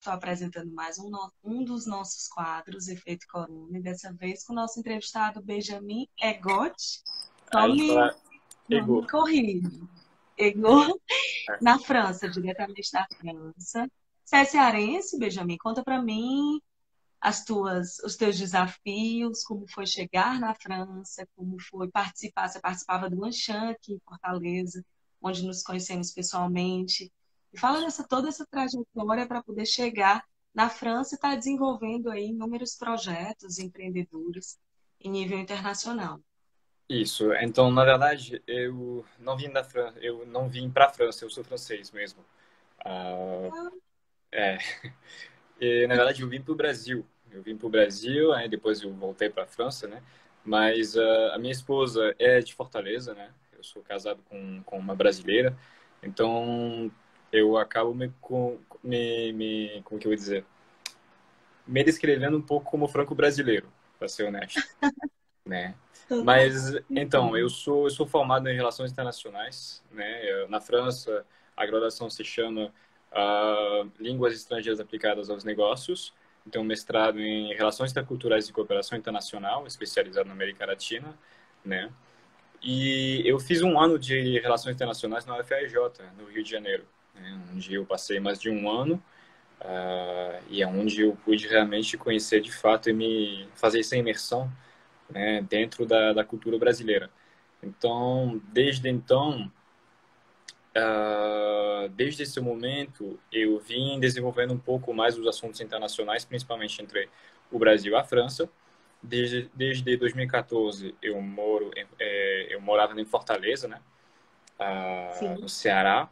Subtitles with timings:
[0.00, 1.10] estou apresentando mais um,
[1.44, 6.74] um dos nossos quadros, Efeito Corona, e dessa vez com o nosso entrevistado Benjamin Egot.
[7.52, 9.86] Nome corrido.
[10.38, 10.98] Egot,
[11.60, 13.90] na França, diretamente da França.
[14.24, 15.58] Você é cearense, Benjamin?
[15.58, 16.62] Conta para mim
[17.20, 22.48] as tuas, os teus desafios, como foi chegar na França, como foi participar.
[22.48, 24.82] Você participava do Anchan aqui em Fortaleza,
[25.20, 27.12] onde nos conhecemos pessoalmente.
[27.56, 32.28] Fala dessa toda essa trajetória para poder chegar na França e estar tá desenvolvendo aí
[32.28, 34.58] inúmeros projetos empreendedores
[35.00, 36.20] em nível internacional.
[36.88, 37.32] Isso.
[37.34, 41.30] Então, na verdade, eu não vim da França, eu não vim para a França, eu
[41.30, 42.24] sou francês mesmo.
[42.84, 43.70] Ah.
[44.32, 44.58] É.
[45.62, 47.04] E, na verdade, eu vim para o Brasil.
[47.30, 50.02] Eu vim para o Brasil, aí depois eu voltei para a França, né?
[50.42, 53.30] Mas uh, a minha esposa é de Fortaleza, né?
[53.52, 55.54] Eu sou casado com, com uma brasileira.
[56.02, 56.90] Então,
[57.32, 60.44] eu acabo me, com, me, me como que eu vou dizer,
[61.66, 64.60] me descrevendo um pouco como franco-brasileiro, para ser honesto,
[65.46, 65.74] né?
[66.24, 70.46] Mas então eu sou eu sou formado em relações internacionais, né?
[70.48, 71.24] Na França
[71.56, 72.72] a graduação se chama
[73.12, 76.12] uh, línguas estrangeiras aplicadas aos negócios.
[76.44, 81.16] Então mestrado em relações interculturais e cooperação internacional, especializado na América Latina,
[81.64, 81.92] né?
[82.62, 85.76] E eu fiz um ano de relações internacionais na UFRJ,
[86.18, 89.02] no Rio de Janeiro né, onde eu passei mais de um ano
[89.60, 94.50] uh, e é onde eu pude realmente conhecer de fato e me fazer essa imersão
[95.08, 97.10] né, dentro da, da cultura brasileira.
[97.62, 99.50] Então, desde então,
[100.76, 107.08] uh, desde esse momento, eu vim desenvolvendo um pouco mais os assuntos internacionais, principalmente entre
[107.50, 108.48] o Brasil e a França.
[109.02, 113.80] Desde, desde 2014, eu moro, é, eu morava em Fortaleza, né,
[114.58, 116.08] uh, no Ceará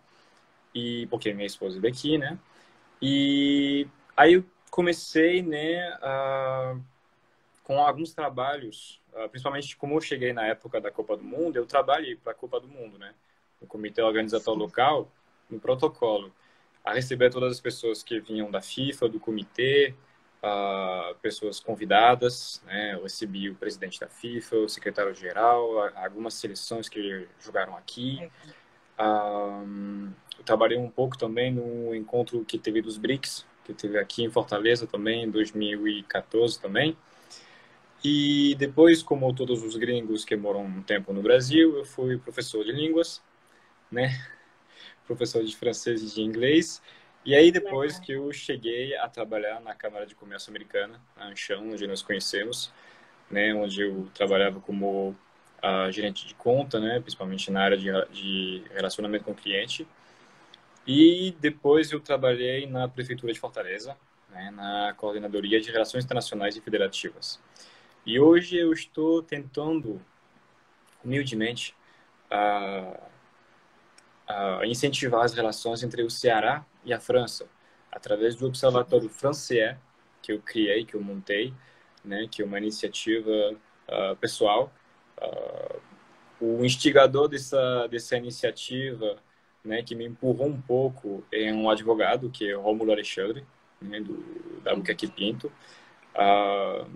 [0.79, 2.39] e porque minha esposa é daqui, né?
[3.03, 6.81] E aí eu comecei, né, uh,
[7.65, 11.67] com alguns trabalhos, uh, principalmente como eu cheguei na época da Copa do Mundo, eu
[11.67, 13.15] trabalhei para a Copa do Mundo, né?
[13.61, 15.11] No comitê organizatório local,
[15.51, 16.33] no protocolo,
[16.85, 19.95] a receber todas as pessoas que vinham da FIFA, do comitê,
[20.43, 22.95] uh, pessoas convidadas, né?
[22.95, 28.31] Eu recebi o presidente da FIFA, o secretário-geral, algumas seleções que jogaram aqui.
[28.99, 34.25] Um, eu trabalhei um pouco também no encontro que teve dos BRICS, que teve aqui
[34.25, 36.97] em Fortaleza também, em 2014 também.
[38.03, 42.65] E depois, como todos os gringos que moram um tempo no Brasil, eu fui professor
[42.65, 43.23] de línguas,
[43.91, 44.11] né?
[45.07, 46.83] Professor de francês e de inglês.
[47.25, 51.71] E aí, depois que eu cheguei a trabalhar na Câmara de Comércio Americana, a Anchão,
[51.71, 52.73] onde nós conhecemos,
[53.31, 53.53] né?
[53.55, 55.17] Onde eu trabalhava como
[55.63, 57.01] uh, gerente de conta, né?
[57.01, 59.87] Principalmente na área de, de relacionamento com o cliente.
[60.87, 63.95] E depois eu trabalhei na Prefeitura de Fortaleza,
[64.31, 67.39] né, na Coordenadoria de Relações Internacionais e Federativas.
[68.07, 70.01] E hoje eu estou tentando,
[71.05, 71.75] humildemente,
[72.31, 73.01] a,
[74.27, 77.47] a incentivar as relações entre o Ceará e a França,
[77.93, 79.77] através do Observatório Francais,
[80.23, 81.53] que eu criei, que eu montei,
[82.03, 84.73] né, que é uma iniciativa uh, pessoal.
[85.21, 85.81] Uh,
[86.41, 89.17] o instigador dessa, dessa iniciativa
[89.65, 93.45] né, que me empurrou um pouco é um advogado, que é Rômulo Alexandre,
[93.81, 94.75] né, do, da
[95.15, 95.53] Pinto.
[96.15, 96.89] Uh,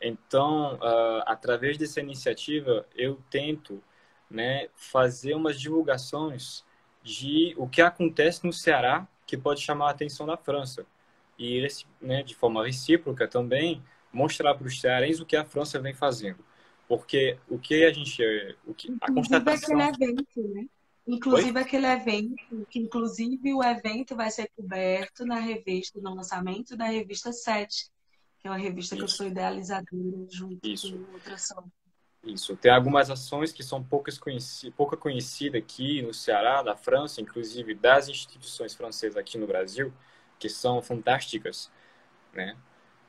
[0.00, 3.82] então, uh, através dessa iniciativa, eu tento
[4.30, 6.64] né, fazer umas divulgações
[7.02, 10.86] de o que acontece no Ceará que pode chamar a atenção da França.
[11.38, 11.66] E,
[12.00, 13.82] né, de forma recíproca também,
[14.12, 16.44] mostrar para os cearenses o que a França vem fazendo.
[16.88, 18.22] Porque o que a gente...
[18.66, 19.80] O que, a constatação...
[19.80, 20.66] evento, né?
[21.06, 21.62] Inclusive Oi?
[21.62, 27.32] aquele evento, que inclusive o evento vai ser coberto na revista, no lançamento da revista
[27.32, 27.88] 7,
[28.40, 29.04] que é uma revista Isso.
[29.04, 30.92] que eu sou idealizadora junto Isso.
[30.92, 31.64] com outra ação.
[32.24, 32.56] Isso.
[32.56, 37.72] Tem algumas ações que são poucas conheci pouca conhecidas aqui no Ceará, na França, inclusive
[37.74, 39.92] das instituições francesas aqui no Brasil,
[40.40, 41.70] que são fantásticas,
[42.32, 42.56] né?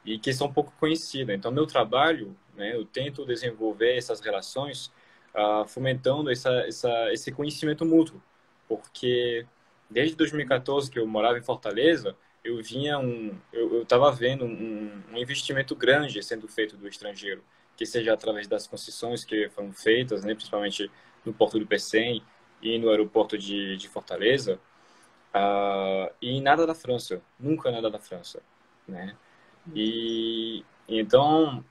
[0.05, 1.35] E que são pouco conhecidas.
[1.35, 4.91] Então, meu trabalho, né, eu tento desenvolver essas relações
[5.35, 8.21] uh, fomentando essa, essa, esse conhecimento mútuo,
[8.67, 9.45] porque
[9.89, 15.17] desde 2014 que eu morava em Fortaleza, eu vinha um, eu estava vendo um, um,
[15.17, 17.43] investimento grande sendo feito do estrangeiro,
[17.75, 20.89] que seja através das concessões que foram feitas, né, principalmente
[21.23, 22.23] no porto do Pecém
[22.61, 24.59] e no aeroporto de, de Fortaleza,
[25.35, 28.41] uh, e nada da França, nunca nada da França,
[28.87, 29.15] né?
[29.75, 31.63] E, então,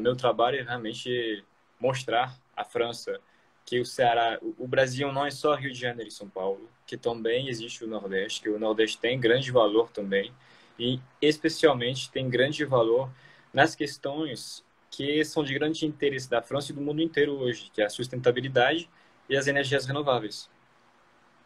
[0.00, 1.44] meu trabalho é realmente
[1.80, 3.20] mostrar a França,
[3.64, 6.98] que o Ceará, o Brasil não é só Rio de Janeiro e São Paulo, que
[6.98, 10.32] também existe o Nordeste, que o Nordeste tem grande valor também,
[10.78, 13.10] e especialmente tem grande valor
[13.52, 17.80] nas questões que são de grande interesse da França e do mundo inteiro hoje, que
[17.80, 18.88] é a sustentabilidade
[19.28, 20.50] e as energias renováveis.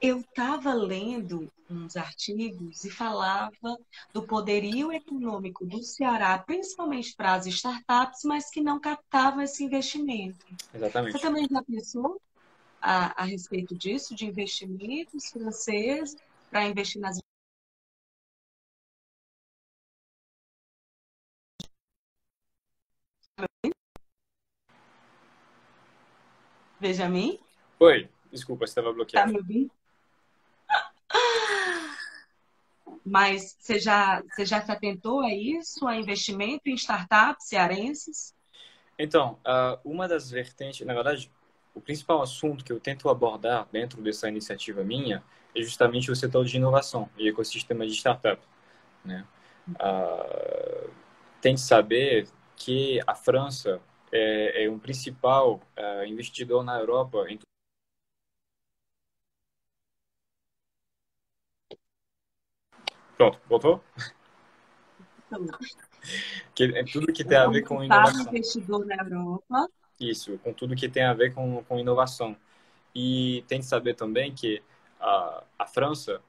[0.00, 3.76] Eu estava lendo uns artigos e falava
[4.12, 10.46] do poderio econômico do Ceará, principalmente para as startups, mas que não captavam esse investimento.
[10.72, 11.12] Exatamente.
[11.12, 12.20] Você também já pensou
[12.80, 16.16] a, a respeito disso, de investimentos franceses
[16.48, 17.18] para investir nas
[26.80, 27.40] Benjamin?
[27.80, 29.26] Oi, desculpa, você estava bloqueado.
[29.26, 29.72] Tá me ouvindo?
[33.08, 38.34] Mas você já, você já se atentou a isso, a investimento em startups cearenses?
[38.98, 39.38] Então,
[39.84, 41.30] uma das vertentes, na verdade,
[41.74, 45.22] o principal assunto que eu tento abordar dentro dessa iniciativa minha
[45.54, 48.42] é justamente o setor de inovação e ecossistema de startup.
[49.04, 49.24] Né?
[49.68, 50.90] Uh,
[51.40, 57.38] tem que saber que a França é, é um principal uh, investidor na Europa em
[63.18, 63.82] Pronto, voltou?
[66.54, 68.28] que, é tudo que tem a ver com inovação.
[68.28, 69.68] investidor na Europa.
[69.98, 72.36] Isso, com tudo que tem a ver com, com inovação.
[72.94, 74.62] E tem que saber também que
[75.00, 76.22] a, a França,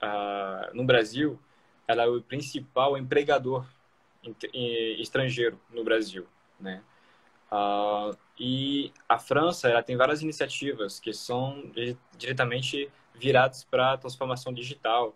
[0.00, 1.38] a, no Brasil,
[1.86, 3.66] ela é o principal empregador
[4.98, 6.26] estrangeiro no Brasil,
[6.58, 6.82] né?
[7.50, 11.70] Uh, e a França ela tem várias iniciativas que são
[12.16, 15.14] diretamente viradas para a transformação digital,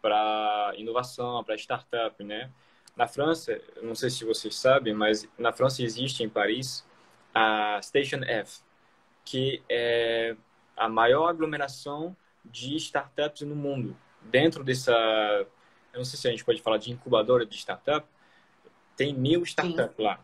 [0.00, 2.50] para inovação, para startup, né?
[2.96, 6.86] Na França, não sei se vocês sabem, mas na França existe em Paris
[7.34, 8.60] a Station F,
[9.24, 10.34] que é
[10.76, 13.96] a maior aglomeração de startups no mundo.
[14.22, 14.92] Dentro dessa,
[15.92, 18.06] eu não sei se a gente pode falar de incubadora de startup,
[18.96, 20.02] tem mil startups Sim.
[20.02, 20.20] lá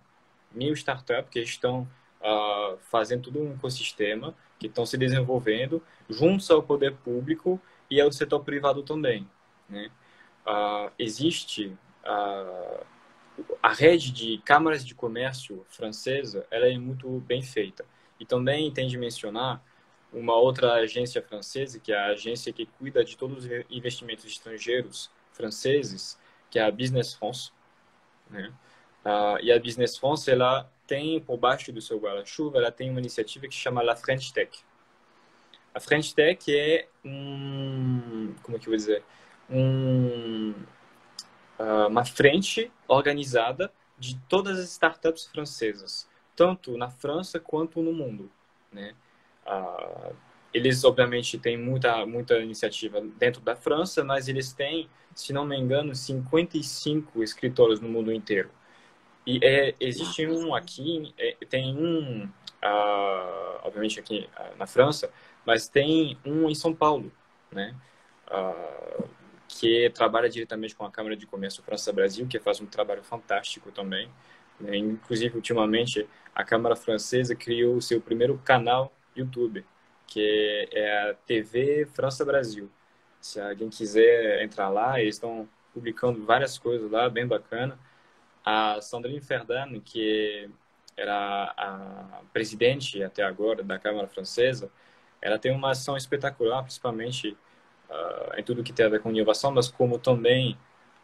[0.55, 1.89] mil startups que estão
[2.21, 7.61] uh, fazendo todo um ecossistema, que estão se desenvolvendo juntos ao poder público
[7.91, 9.29] e ao setor privado também.
[9.73, 9.91] Né?
[10.47, 12.87] Uh, existe uh,
[13.63, 17.85] a rede de câmaras de comércio francesa, ela é muito bem feita.
[18.21, 19.65] E também tem de mencionar
[20.13, 25.11] uma outra agência francesa, que é a agência que cuida de todos os investimentos estrangeiros
[25.33, 26.19] franceses,
[26.51, 27.51] que é a Business France.
[28.31, 28.53] Né?
[29.05, 33.01] Uh, e a Business France, ela tem, por baixo do seu guarda-chuva, ela tem uma
[33.01, 34.59] iniciativa que se chama La French Tech.
[35.75, 39.03] A French Tech é um, como é que eu vou dizer,
[39.53, 40.55] um,
[41.59, 48.31] uh, uma frente organizada de todas as startups francesas, tanto na França quanto no mundo,
[48.73, 48.95] né?
[49.47, 50.15] Uh,
[50.53, 55.57] eles obviamente têm muita muita iniciativa dentro da França, mas eles têm, se não me
[55.57, 58.51] engano, 55 escritórios no mundo inteiro.
[59.27, 65.11] E é, existe um aqui, é, tem um, uh, obviamente aqui uh, na França,
[65.47, 67.11] mas tem um em São Paulo,
[67.51, 67.75] né?
[68.29, 69.09] Uh,
[69.63, 74.11] que trabalha diretamente com a Câmara de Comércio França-Brasil, que faz um trabalho fantástico também.
[74.59, 74.77] Né?
[74.77, 76.05] Inclusive, ultimamente,
[76.35, 79.65] a Câmara Francesa criou o seu primeiro canal YouTube,
[80.05, 82.69] que é a TV França-Brasil.
[83.21, 87.79] Se alguém quiser entrar lá, eles estão publicando várias coisas lá, bem bacana.
[88.45, 90.51] A Sandrine Ferdinand, que
[90.97, 94.73] era a presidente até agora da Câmara Francesa,
[95.21, 97.37] ela tem uma ação espetacular, principalmente
[97.93, 100.57] uh, em tudo que tem a ver com inovação, mas como também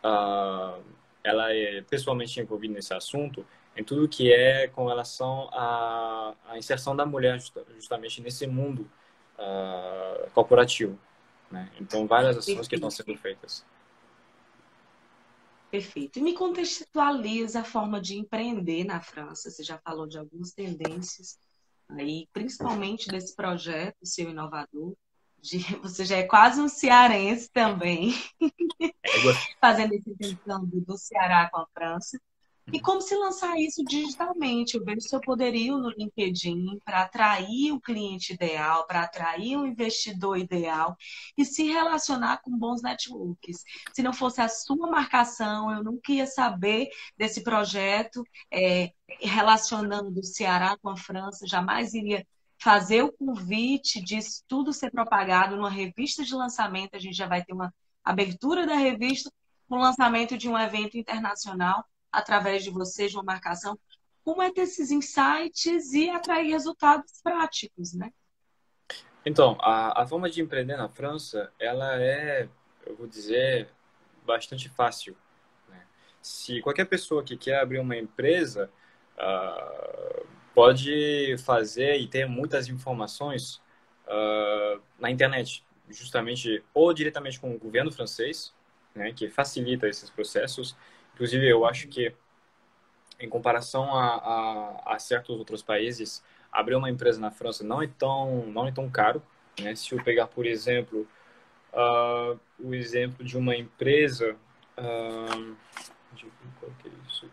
[0.02, 0.82] uh,
[1.22, 6.96] ela é pessoalmente envolvida nesse assunto, em tudo que é com relação à, à inserção
[6.96, 7.38] da mulher
[7.74, 8.90] justamente nesse mundo
[9.38, 10.98] uh, corporativo.
[11.50, 11.70] Né?
[11.80, 13.64] Então, várias ações que estão sendo feitas.
[15.70, 16.18] Perfeito.
[16.18, 19.50] E me contextualiza a forma de empreender na França.
[19.50, 21.38] Você já falou de algumas tendências
[21.90, 24.94] aí, principalmente desse projeto seu inovador.
[25.82, 28.12] Você já é quase um cearense também,
[29.60, 32.18] fazendo essa intenção do Ceará com a França.
[32.70, 34.76] E como se lançar isso digitalmente?
[34.76, 40.36] Eu vejo seu poderio no LinkedIn para atrair o cliente ideal, para atrair o investidor
[40.36, 40.94] ideal
[41.36, 43.64] e se relacionar com bons networks.
[43.94, 50.24] Se não fosse a sua marcação, eu nunca ia saber desse projeto é, relacionando o
[50.24, 52.26] Ceará com a França, jamais iria
[52.60, 56.94] fazer o convite disso tudo ser propagado numa revista de lançamento.
[56.94, 57.72] A gente já vai ter uma
[58.04, 59.30] abertura da revista
[59.68, 63.78] o lançamento de um evento internacional através de vocês, de uma marcação,
[64.24, 68.10] como é ter esses insights e atrair resultados práticos, né?
[69.24, 72.48] Então, a, a forma de empreender na França, ela é,
[72.86, 73.68] eu vou dizer,
[74.24, 75.14] bastante fácil.
[75.68, 75.86] Né?
[76.22, 78.70] Se qualquer pessoa que quer abrir uma empresa
[79.16, 80.26] uh,
[80.58, 83.62] pode fazer e ter muitas informações
[84.08, 88.52] uh, na internet, justamente ou diretamente com o governo francês,
[88.92, 90.76] né, que facilita esses processos.
[91.14, 92.12] Inclusive, eu acho que
[93.20, 97.86] em comparação a, a, a, certos outros países, abrir uma empresa na França não é
[97.86, 99.22] tão, não é tão caro.
[99.60, 99.76] Né?
[99.76, 101.06] Se eu pegar, por exemplo,
[101.72, 104.34] uh, o exemplo de uma empresa.
[104.76, 105.54] Uh,
[106.58, 107.30] qual que é isso?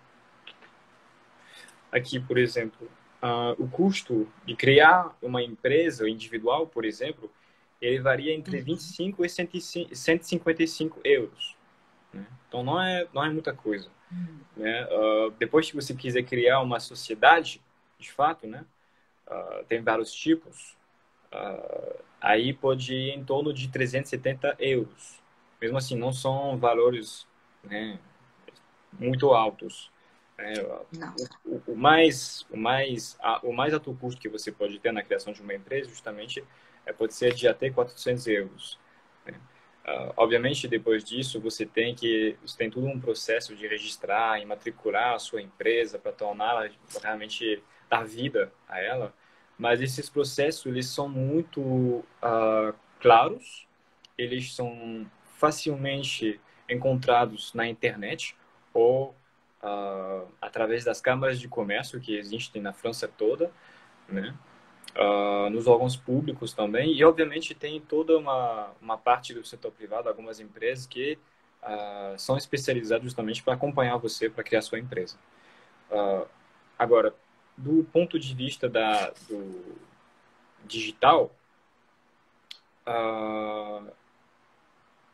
[1.92, 2.88] Aqui, por exemplo,
[3.26, 7.32] uh, o custo de criar uma empresa individual, por exemplo,
[7.82, 9.26] ele varia entre 25 uhum.
[9.26, 11.56] e 155 euros.
[12.14, 12.26] Né?
[12.48, 13.90] Então não é, não é muita coisa.
[14.12, 14.40] Uhum.
[14.58, 14.86] Né?
[14.86, 17.62] Uh, depois que você quiser criar uma sociedade,
[18.00, 18.66] de fato, né?
[19.28, 20.78] Uh, tem vários tipos,
[21.34, 25.20] uh, aí pode ir em torno de 370 euros.
[25.60, 27.28] Mesmo assim, não são valores
[27.64, 27.98] né,
[29.00, 29.92] muito altos.
[30.38, 30.54] Né?
[31.46, 35.04] O, o, mais, o, mais, a, o mais alto custo que você pode ter na
[35.04, 36.44] criação de uma empresa, justamente,
[36.86, 38.80] é, pode ser de até 400 euros.
[39.26, 39.34] Né?
[39.88, 44.46] Uh, obviamente, depois disso, você tem que você tem todo um processo de registrar e
[44.46, 46.70] matricular a sua empresa para torná-la
[47.02, 49.14] realmente dar vida a ela.
[49.58, 53.68] Mas esses processos eles são muito uh, claros,
[54.18, 58.36] eles são facilmente encontrados na internet
[58.74, 59.16] ou
[59.66, 63.52] uh, através das câmaras de comércio que existem na França toda,
[64.08, 64.36] né?
[64.96, 66.94] uh, nos órgãos públicos também.
[66.94, 71.18] E, obviamente, tem toda uma, uma parte do setor privado, algumas empresas que
[71.64, 75.18] uh, são especializadas justamente para acompanhar você para criar sua empresa.
[75.90, 76.28] Uh,
[76.78, 77.14] agora,
[77.58, 79.76] do ponto de vista da, do
[80.66, 81.34] digital,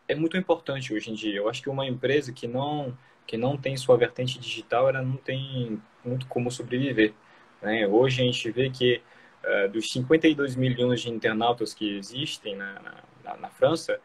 [0.07, 1.37] é muito importante hoje em dia.
[1.37, 5.17] Eu acho que uma empresa que não que não tem sua vertente digital, ela não
[5.17, 7.13] tem muito como sobreviver.
[7.61, 7.87] Né?
[7.87, 9.01] Hoje a gente vê que
[9.43, 13.99] uh, dos 52 milhões de internautas que existem na, na, na, França,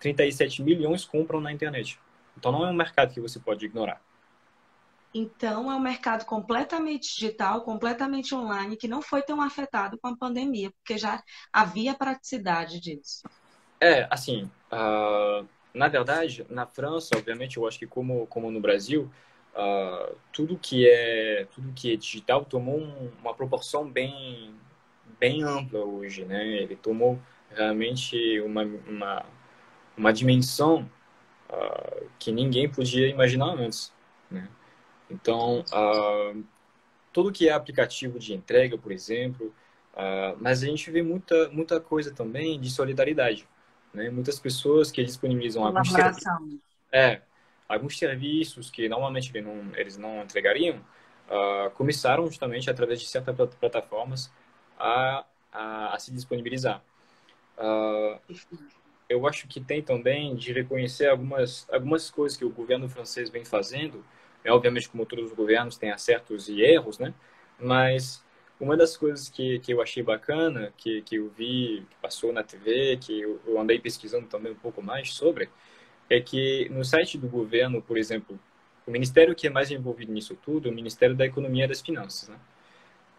[0.00, 1.98] 37 milhões compram na internet.
[2.36, 4.00] Então não é um mercado que você pode ignorar.
[5.14, 10.16] Então é um mercado completamente digital, completamente online, que não foi tão afetado com a
[10.16, 13.22] pandemia, porque já havia praticidade disso.
[13.78, 19.10] É, assim, uh, na verdade, na França, obviamente, eu acho que como, como no Brasil,
[19.54, 24.54] uh, tudo que é tudo que é digital tomou um, uma proporção bem
[25.18, 26.46] bem ampla hoje, né?
[26.46, 27.18] Ele tomou
[27.50, 29.24] realmente uma, uma,
[29.96, 30.90] uma dimensão
[31.48, 33.92] uh, que ninguém podia imaginar antes,
[34.30, 34.48] né?
[35.10, 36.44] Então, uh,
[37.12, 39.54] tudo que é aplicativo de entrega, por exemplo,
[40.40, 43.46] mas a gente vê muita, muita coisa também de solidariedade,
[43.92, 44.10] né?
[44.10, 46.24] Muitas pessoas que disponibilizam alguns serviços,
[46.90, 47.20] é,
[47.68, 50.80] alguns serviços que normalmente eles não, eles não entregariam,
[51.74, 54.30] começaram justamente através de certas plataformas
[54.78, 56.82] a, a, a se disponibilizar.
[57.58, 58.18] Uh,
[59.08, 63.44] eu acho que tem também de reconhecer algumas, algumas coisas que o governo francês vem
[63.44, 64.04] fazendo.
[64.44, 67.14] É, obviamente, como todos os governos, tem acertos e erros, né?
[67.60, 68.24] Mas
[68.60, 72.42] uma das coisas que, que eu achei bacana, que, que eu vi, que passou na
[72.42, 75.48] TV, que eu, andei pesquisando também um pouco mais sobre,
[76.08, 78.38] é que no site do governo, por exemplo,
[78.86, 81.80] o ministério que é mais envolvido nisso tudo é o Ministério da Economia e das
[81.80, 82.38] Finanças, né?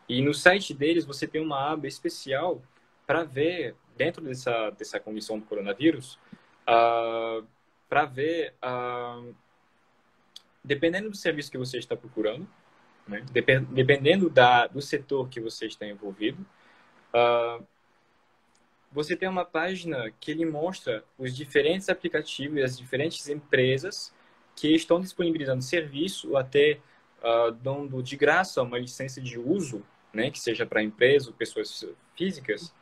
[0.08, 2.62] E no site deles você tem uma aba especial
[3.08, 6.20] para ver, dentro dessa, dessa comissão do coronavírus,
[6.68, 7.46] uh,
[7.88, 9.34] para ver, uh,
[10.64, 12.48] dependendo do serviço que você está procurando,
[13.08, 16.46] né, dependendo da, do setor que você está envolvido,
[17.14, 17.66] uh,
[18.92, 24.14] você tem uma página que ele mostra os diferentes aplicativos e as diferentes empresas
[24.56, 26.80] que estão disponibilizando serviço ou até
[27.20, 29.84] uh, dando de graça uma licença de uso
[30.14, 32.74] né, que seja para empresa ou pessoas físicas,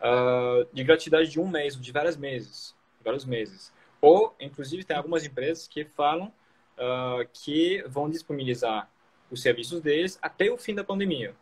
[0.00, 3.72] uh, de gratuidade de um mês ou de vários meses, vários meses.
[4.00, 6.32] Ou, inclusive, tem algumas empresas que falam
[6.76, 8.90] uh, que vão disponibilizar
[9.32, 11.34] os serviços deles até o fim da pandemia.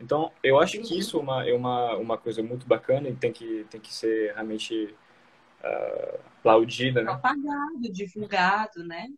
[0.00, 3.32] Então, eu acho que isso é uma, é uma, uma coisa muito bacana e tem
[3.32, 4.94] que, tem que ser realmente
[5.62, 7.12] uh, aplaudida, né?
[7.12, 9.08] Propagado, divulgado, né?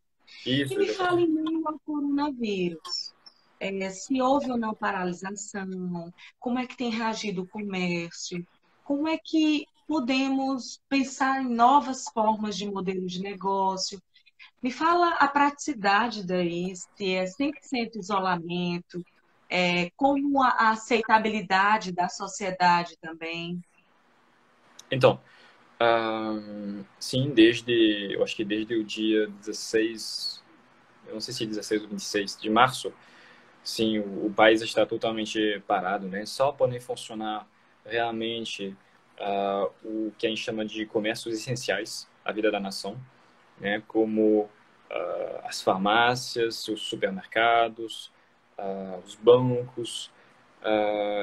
[0.44, 3.14] Isso, e me fala em meio ao coronavírus
[3.60, 8.46] é, se houve ou não paralisação, como é que tem reagido o comércio,
[8.84, 14.00] como é que podemos pensar em novas formas de modelo de negócio.
[14.64, 19.04] Me fala a praticidade daí, se é 100% isolamento,
[19.46, 23.62] é, como a aceitabilidade da sociedade também.
[24.90, 25.20] Então,
[26.98, 30.42] sim, desde, eu acho que desde o dia 16,
[31.08, 32.90] eu não sei se 16 ou 26 de março,
[33.62, 36.24] sim, o, o país está totalmente parado, né?
[36.24, 37.46] Só podem funcionar
[37.84, 38.74] realmente
[39.20, 42.98] uh, o que a gente chama de comércios essenciais à vida da nação,
[43.60, 43.82] né?
[43.86, 48.12] Como uh, as farmácias, os supermercados,
[48.58, 50.10] uh, os bancos.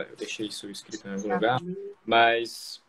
[0.10, 1.60] eu deixei isso escrito em algum lugar,
[2.06, 2.82] mas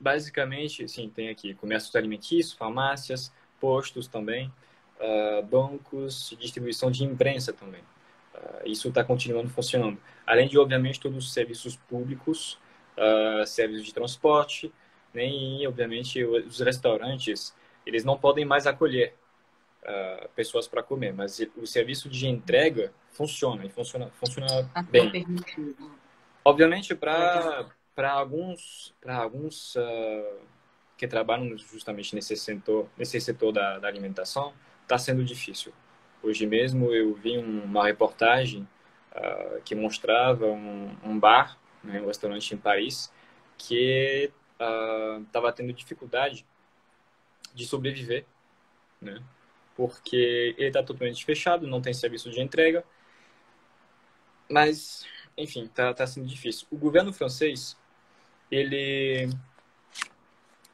[0.00, 4.50] basicamente, sim, tem aqui comércios alimentícios, farmácias, postos também,
[4.98, 7.82] uh, bancos, distribuição de imprensa também.
[8.34, 10.00] Uh, isso está continuando funcionando.
[10.26, 12.58] Além de, obviamente, todos os serviços públicos,
[12.96, 14.72] uh, serviços de transporte,
[15.12, 19.14] nem, obviamente, os restaurantes, eles não podem mais acolher
[20.36, 25.26] pessoas para comer, mas o serviço de entrega funciona, e funciona, funciona tá bem.
[26.44, 27.66] Obviamente, para
[28.00, 30.38] para alguns, para alguns uh,
[30.96, 35.70] que trabalham justamente nesse setor, nesse setor da, da alimentação, está sendo difícil.
[36.22, 38.66] Hoje mesmo eu vi uma reportagem
[39.12, 43.12] uh, que mostrava um, um bar, né, um restaurante em Paris,
[43.58, 46.46] que estava uh, tendo dificuldade
[47.54, 48.24] de sobreviver,
[49.00, 49.22] né?
[49.74, 52.84] Porque ele está totalmente fechado, não tem serviço de entrega,
[54.48, 56.66] mas enfim, está tá sendo difícil.
[56.70, 57.76] O governo francês
[58.50, 59.28] ele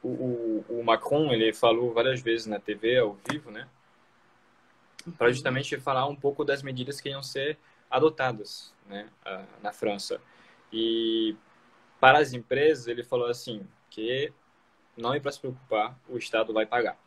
[0.03, 3.67] o, o, o, Macron ele falou várias vezes na TV ao vivo, né,
[5.17, 7.57] para justamente falar um pouco das medidas que iam ser
[7.89, 9.09] adotadas, né,
[9.61, 10.19] na França.
[10.71, 11.35] E
[11.99, 14.31] para as empresas ele falou assim que
[14.95, 16.97] não é para se preocupar, o Estado vai pagar.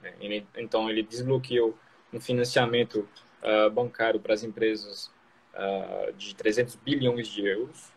[0.00, 0.14] Né?
[0.20, 1.76] Ele, então ele desbloqueou
[2.12, 3.08] um financiamento
[3.42, 5.10] uh, bancário para as empresas
[5.54, 7.92] uh, de 300 bilhões de euros,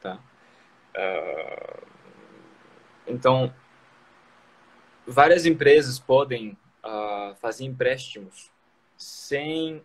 [0.00, 0.20] tá?
[0.94, 1.86] Uh,
[3.06, 3.52] então,
[5.06, 6.56] várias empresas podem
[7.40, 8.50] fazer empréstimos
[8.96, 9.82] sem,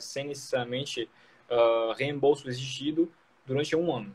[0.00, 1.10] sem necessariamente
[1.96, 3.10] reembolso exigido
[3.46, 4.14] durante um ano.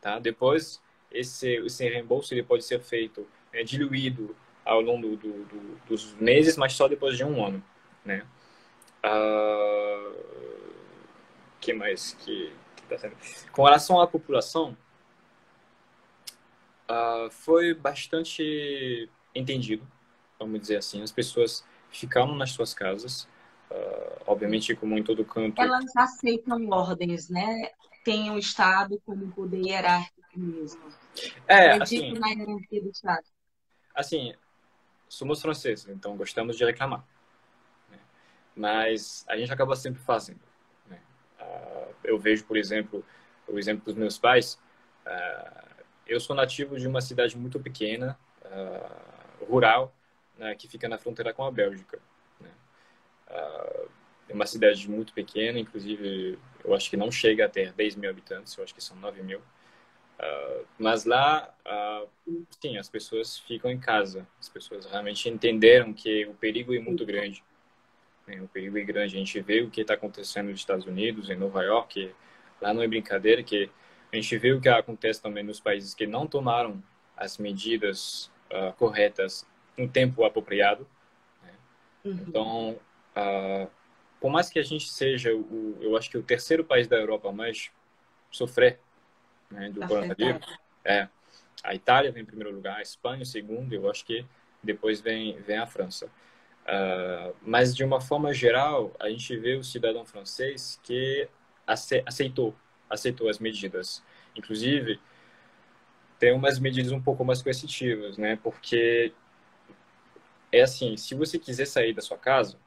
[0.00, 0.18] Tá?
[0.18, 6.14] Depois, esse, esse reembolso ele pode ser feito, é, diluído ao longo do, do, dos
[6.14, 7.62] meses, mas só depois de um ano.
[8.04, 8.24] Né?
[11.60, 13.16] que mais que, que tá sendo?
[13.52, 14.76] Com relação à população,
[16.90, 19.86] uh, foi bastante entendido,
[20.38, 21.02] vamos dizer assim.
[21.02, 23.28] As pessoas ficaram nas suas casas,
[23.70, 25.60] uh, obviamente, como em todo canto.
[25.60, 27.70] Elas aceitam ordens, né?
[28.04, 30.80] Tem o Estado como poder hierárquico mesmo.
[31.46, 33.26] É, assim, na hierarquia do Estado.
[33.94, 34.34] Assim,
[35.08, 37.04] somos franceses, então gostamos de reclamar.
[37.90, 37.98] Né?
[38.54, 40.40] Mas a gente acaba sempre fazendo.
[40.86, 41.00] Né?
[41.40, 43.04] Uh, eu vejo, por exemplo,
[43.46, 44.58] o exemplo dos meus pais.
[45.06, 49.94] Uh, eu sou nativo de uma cidade muito pequena, uh, rural,
[50.36, 51.98] né, que fica na fronteira com a Bélgica.
[52.40, 52.50] Né?
[54.28, 58.10] É uma cidade muito pequena, inclusive eu acho que não chega a ter 10 mil
[58.10, 59.40] habitantes, eu acho que são 9 mil.
[60.18, 62.08] Uh, mas lá, uh,
[62.60, 64.26] sim, as pessoas ficam em casa.
[64.40, 67.42] As pessoas realmente entenderam que o perigo é muito grande.
[68.26, 68.40] Né?
[68.42, 69.16] O perigo é grande.
[69.16, 72.12] A gente vê o que está acontecendo nos Estados Unidos, em Nova York.
[72.60, 73.70] Lá não é brincadeira que
[74.12, 76.82] a gente vê o que acontece também nos países que não tomaram
[77.16, 80.84] as medidas uh, corretas em tempo apropriado.
[81.42, 81.50] Né?
[82.04, 82.24] Uhum.
[82.26, 82.80] Então,
[84.20, 87.30] por mais que a gente seja, o, eu acho que o terceiro país da Europa
[87.32, 87.70] mais
[88.30, 88.80] sofrer
[89.50, 90.46] né, do coronavírus,
[90.84, 91.08] é,
[91.62, 94.24] a Itália vem em primeiro lugar, a Espanha em segundo, eu acho que
[94.62, 96.06] depois vem, vem a França.
[96.06, 101.28] Uh, mas, de uma forma geral, a gente vê o cidadão francês que
[101.66, 102.54] aceitou
[102.88, 104.02] aceitou as medidas.
[104.34, 104.98] Inclusive,
[106.18, 108.38] tem umas medidas um pouco mais coercitivas, né?
[108.42, 109.12] Porque
[110.50, 112.58] é assim, se você quiser sair da sua casa,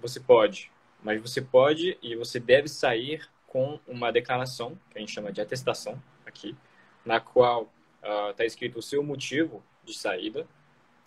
[0.00, 0.70] você pode,
[1.02, 5.40] mas você pode e você deve sair com uma declaração, que a gente chama de
[5.40, 6.02] atestação
[6.34, 6.56] aqui,
[7.04, 10.46] na qual está uh, escrito o seu motivo de saída,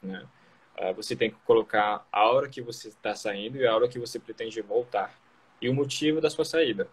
[0.02, 0.26] né?
[0.80, 4.00] Uh, você tem que colocar a hora que você está saindo e a hora que
[4.00, 5.14] você pretende voltar
[5.60, 6.88] e o motivo da sua saída.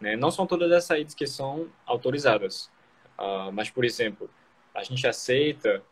[0.00, 0.16] Né?
[0.16, 2.70] Não são todas as saídas que são autorizadas,
[3.18, 4.30] uh, mas, por exemplo,
[4.74, 5.82] a gente aceita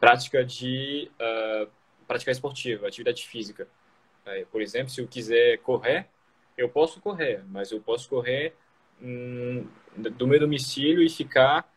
[0.00, 1.10] prática de
[2.06, 3.68] prática esportiva, atividade física.
[4.50, 6.08] por exemplo, se eu quiser correr,
[6.56, 8.54] eu posso correr, mas eu posso correr
[9.96, 11.70] do meu domicílio e ficar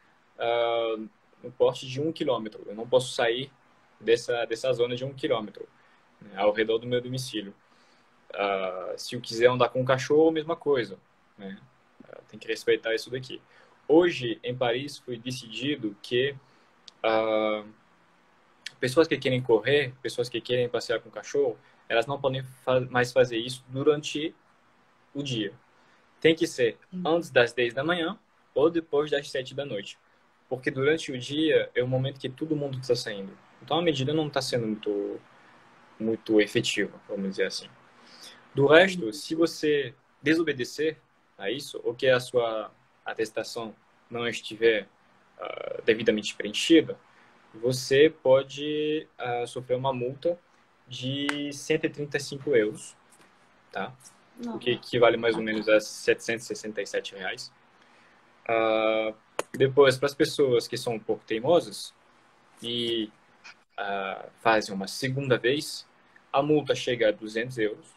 [1.43, 2.63] no porte de um quilômetro.
[2.65, 3.51] Eu não posso sair
[3.99, 5.67] dessa, dessa zona de um quilômetro
[6.21, 7.53] né, ao redor do meu domicílio.
[8.31, 10.97] Uh, se eu quiser andar com um cachorro, mesma coisa.
[11.38, 11.57] Né?
[12.01, 13.41] Uh, tem que respeitar isso daqui.
[13.88, 16.36] hoje, em Paris, foi decidido que
[17.03, 17.67] uh,
[18.79, 21.57] pessoas que querem correr, pessoas que querem passear com cachorro,
[21.89, 24.34] elas não podem fa mais fazer isso durante
[25.13, 25.53] o dia.
[26.21, 28.17] Tem que ser antes das 10 da manhã
[28.55, 29.97] ou depois das 7 da noite.
[30.47, 33.36] Porque durante o dia é o momento que todo mundo está saindo.
[33.62, 35.19] Então a medida não está sendo muito,
[35.99, 37.67] muito efetiva, vamos dizer assim.
[38.53, 40.97] Do resto, se você desobedecer
[41.38, 42.71] a isso, ou que a sua
[43.05, 43.75] atestação
[44.10, 44.88] não estiver
[45.39, 46.99] uh, devidamente preenchida,
[47.53, 50.38] você pode uh, sofrer uma multa
[50.88, 52.95] de 135 euros,
[53.71, 53.93] tá?
[54.47, 57.51] O que equivale mais ou menos a 767 reais.
[58.49, 59.15] Uh,
[59.54, 61.93] depois, para as pessoas que são um pouco teimosas
[62.62, 63.12] e
[63.80, 65.88] uh, fazem uma segunda vez,
[66.32, 67.88] a multa chega a 200 euros,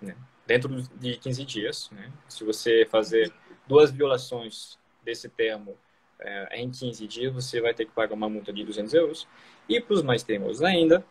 [0.00, 0.16] né?
[0.46, 1.90] dentro de 15 dias.
[1.90, 2.10] Né?
[2.28, 3.32] Se você fazer
[3.68, 5.72] duas violações desse termo
[6.20, 9.28] uh, em 15 dias, você vai ter que pagar uma multa de 200 euros.
[9.68, 11.04] E para os mais teimosos ainda,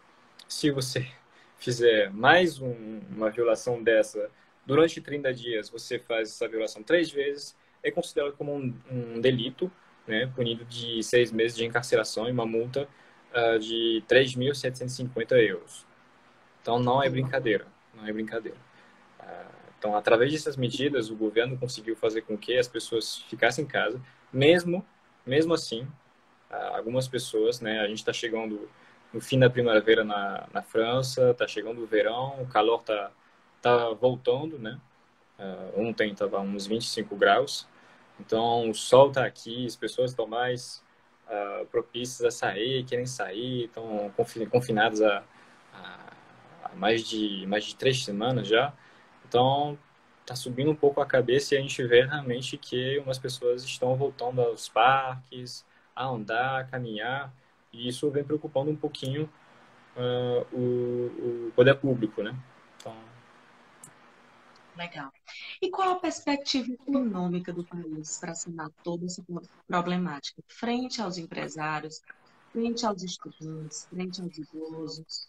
[0.48, 1.08] se você
[1.60, 4.30] fizer mais um, uma violação dessa
[4.66, 9.72] durante 30 dias, você faz essa violação três vezes, é considerado como um, um delito,
[10.08, 12.88] né, punido de seis meses de encarceração e uma multa
[13.34, 15.86] uh, de 3.750 euros.
[16.62, 18.58] Então não é brincadeira, não é brincadeira.
[19.20, 23.68] Uh, então, através dessas medidas, o governo conseguiu fazer com que as pessoas ficassem em
[23.68, 24.00] casa,
[24.32, 24.86] mesmo,
[25.26, 25.82] mesmo assim,
[26.52, 28.70] uh, algumas pessoas, né, a gente está chegando
[29.14, 33.12] no fim da primavera na, na França, está chegando o verão, o calor está
[33.62, 34.80] tá voltando, né?
[35.40, 37.68] Uh, ontem estava uns 25 graus,
[38.20, 40.84] então o sol está aqui, as pessoas estão mais
[41.28, 44.12] uh, propícias a sair, querem sair, estão
[44.52, 45.24] confinadas a,
[45.74, 48.74] a, mais de mais de três semanas já.
[49.28, 49.78] Então
[50.22, 53.96] está subindo um pouco a cabeça e a gente vê realmente que umas pessoas estão
[53.96, 57.34] voltando aos parques, a andar, a caminhar.
[57.72, 59.30] E isso vem preocupando um pouquinho
[59.96, 62.36] uh, o, o, poder público, né?
[62.78, 62.96] Então...
[64.76, 65.12] Legal.
[65.62, 69.24] E qual a perspectiva econômica do país para sanar toda essa
[69.68, 70.42] problemática?
[70.48, 72.02] Frente aos empresários,
[72.52, 75.28] frente aos estudantes, frente aos idosos?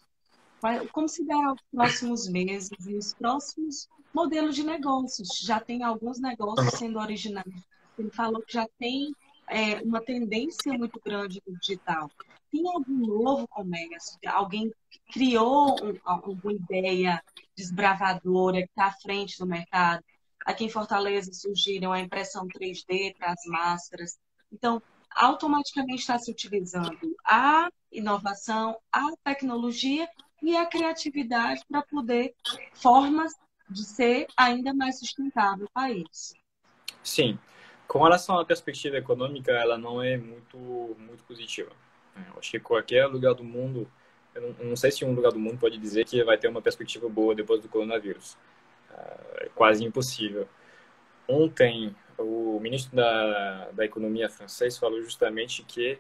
[0.93, 5.41] Como se dá os próximos meses e os próximos modelos de negócios?
[5.41, 7.63] Já tem alguns negócios sendo originados.
[7.99, 9.15] Ele falou que já tem
[9.49, 12.11] é, uma tendência muito grande do digital.
[12.51, 14.19] Tem algum novo comércio?
[14.27, 14.73] Alguém
[15.13, 17.23] criou um, alguma ideia
[17.57, 20.03] desbravadora que está à frente do mercado?
[20.45, 24.19] Aqui em Fortaleza surgiram a impressão 3D para as máscaras.
[24.53, 24.83] Então,
[25.15, 30.09] automaticamente está se utilizando a inovação, a tecnologia
[30.43, 32.35] e a criatividade para poder
[32.75, 33.33] formas
[33.69, 36.35] de ser ainda mais sustentável o país.
[37.03, 37.39] Sim.
[37.87, 40.57] Com relação à perspectiva econômica, ela não é muito,
[40.99, 41.71] muito positiva.
[42.29, 43.91] Eu acho que qualquer lugar do mundo,
[44.35, 46.63] eu não, não, sei se um lugar do mundo pode dizer que vai ter uma
[46.63, 48.37] perspectiva boa depois do coronavírus.
[49.37, 50.49] É quase impossível.
[51.29, 55.99] Ontem, o ministro da, da Economia francês falou justamente que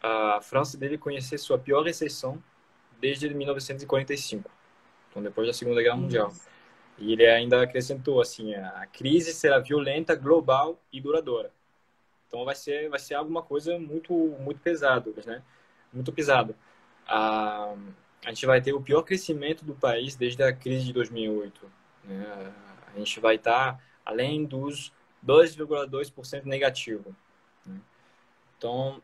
[0.00, 2.42] a França deve conhecer sua pior recessão
[3.00, 4.50] desde 1945,
[5.10, 6.32] então depois da Segunda Guerra Mundial.
[6.96, 11.52] E ele ainda acrescentou assim, a crise será violenta, global e duradoura.
[12.26, 15.42] Então vai ser vai ser alguma coisa muito muito pesado, né?
[15.92, 16.54] Muito pesado.
[17.06, 17.74] A,
[18.24, 21.70] a gente vai ter o pior crescimento do país desde a crise de 2008.
[22.04, 22.52] Né?
[22.94, 24.92] A gente vai estar além dos
[25.26, 27.14] 2,2% negativo.
[27.64, 27.80] Né?
[28.56, 29.02] Então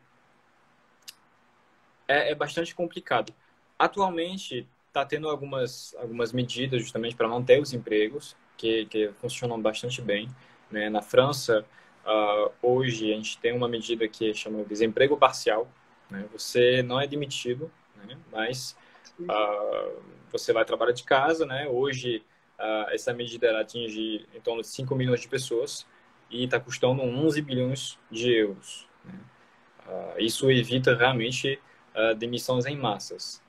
[2.07, 3.33] é, é bastante complicado.
[3.77, 10.01] Atualmente está tendo algumas, algumas medidas justamente para manter os empregos, que, que funcionam bastante
[10.01, 10.29] bem.
[10.71, 10.89] Né?
[10.89, 11.65] Na França,
[12.05, 15.67] uh, hoje, a gente tem uma medida que chama de desemprego parcial.
[16.09, 16.25] Né?
[16.31, 18.17] Você não é demitido, né?
[18.31, 18.75] mas
[19.19, 21.45] uh, você vai trabalhar de casa.
[21.45, 21.67] Né?
[21.67, 22.23] Hoje,
[22.59, 25.85] uh, essa medida atinge em torno de 5 milhões de pessoas
[26.29, 28.87] e está custando 11 bilhões de euros.
[29.03, 29.13] Né?
[30.17, 31.59] isso evita realmente
[32.17, 33.39] demissões em massas.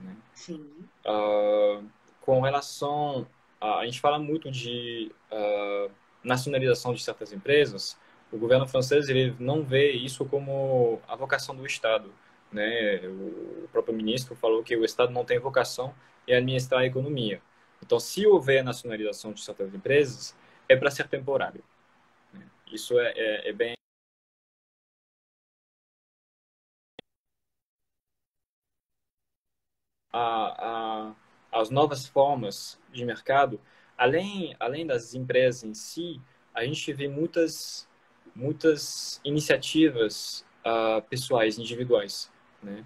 [0.00, 0.16] Né?
[0.34, 0.66] Sim.
[1.04, 1.84] Uh,
[2.20, 3.26] com relação.
[3.60, 5.90] A, a gente fala muito de uh,
[6.22, 7.98] nacionalização de certas empresas.
[8.34, 12.12] O governo francês ele não vê isso como a vocação do Estado.
[12.50, 13.06] Né?
[13.06, 15.94] O próprio ministro falou que o Estado não tem vocação
[16.26, 17.40] em administrar a economia.
[17.80, 20.36] Então, se houver nacionalização de certas empresas,
[20.68, 21.62] é para ser temporário.
[22.32, 22.44] Né?
[22.72, 23.74] Isso é, é, é bem
[30.12, 31.12] a,
[31.52, 33.60] a, as novas formas de mercado,
[33.96, 36.20] além, além das empresas em si,
[36.52, 37.88] a gente vê muitas
[38.34, 42.30] muitas iniciativas uh, pessoais, individuais,
[42.62, 42.84] né?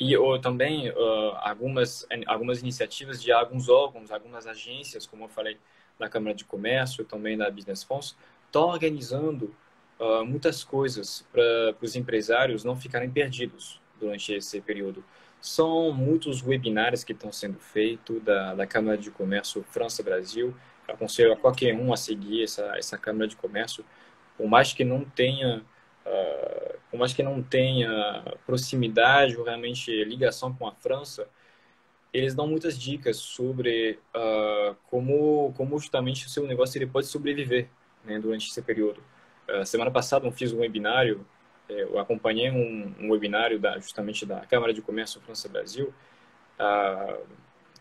[0.00, 0.94] E ou também uh,
[1.40, 5.58] algumas algumas iniciativas de alguns órgãos, algumas agências, como eu falei,
[5.98, 9.54] da Câmara de Comércio, também da Business Funds, estão organizando
[9.98, 15.04] uh, muitas coisas para os empresários não ficarem perdidos durante esse período.
[15.40, 20.54] São muitos webinários que estão sendo feitos da, da Câmara de Comércio França-Brasil.
[20.88, 23.84] Aconselho a qualquer um a seguir essa, essa Câmara de Comércio,
[24.36, 25.62] por mais que não tenha
[26.06, 31.28] uh, por mais que não tenha proximidade ou realmente ligação com a França,
[32.12, 37.68] eles dão muitas dicas sobre uh, como, como justamente o seu negócio ele pode sobreviver
[38.04, 39.02] né, durante esse período.
[39.48, 41.26] Uh, semana passada eu fiz um webinário,
[41.68, 45.92] eh, eu acompanhei um, um webinário da, justamente da Câmara de Comércio França-Brasil
[46.58, 47.26] uh,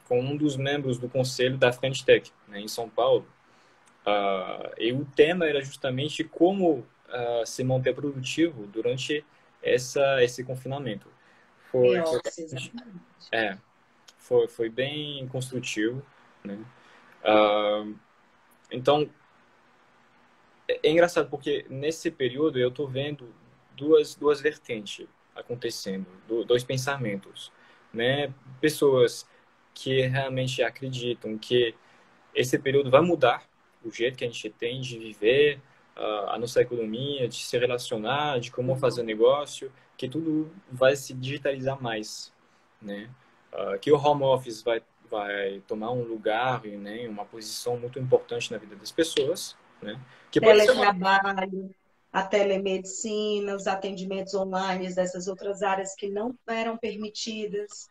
[0.08, 3.28] com um dos membros do conselho da French Tech, né, em São Paulo.
[4.78, 6.86] e o tema era justamente como
[7.46, 9.26] se manter produtivo durante
[9.62, 11.08] essa, esse confinamento.
[11.72, 12.22] Foi, foi
[13.32, 13.58] é,
[14.18, 16.06] foi, foi bem construtivo,
[16.44, 16.58] né?
[17.24, 17.98] Uh,
[18.72, 19.10] então,
[20.68, 23.34] é, é engraçado porque nesse período eu estou vendo
[23.76, 26.08] duas, duas vertentes acontecendo,
[26.46, 27.52] dois pensamentos,
[27.94, 28.34] né?
[28.60, 29.28] Pessoas
[29.78, 31.76] que realmente acreditam que
[32.34, 33.44] esse período vai mudar
[33.86, 35.62] o jeito que a gente tem de viver,
[35.96, 41.82] a nossa economia, de se relacionar, de como fazer negócio, que tudo vai se digitalizar
[41.82, 42.34] mais,
[42.82, 43.10] né?
[43.54, 47.98] Uh, que o home office vai vai tomar um lugar e né, uma posição muito
[47.98, 49.98] importante na vida das pessoas, né?
[50.30, 51.70] Que teletrabalho, uma...
[52.12, 57.90] a telemedicina, os atendimentos online dessas outras áreas que não eram permitidas.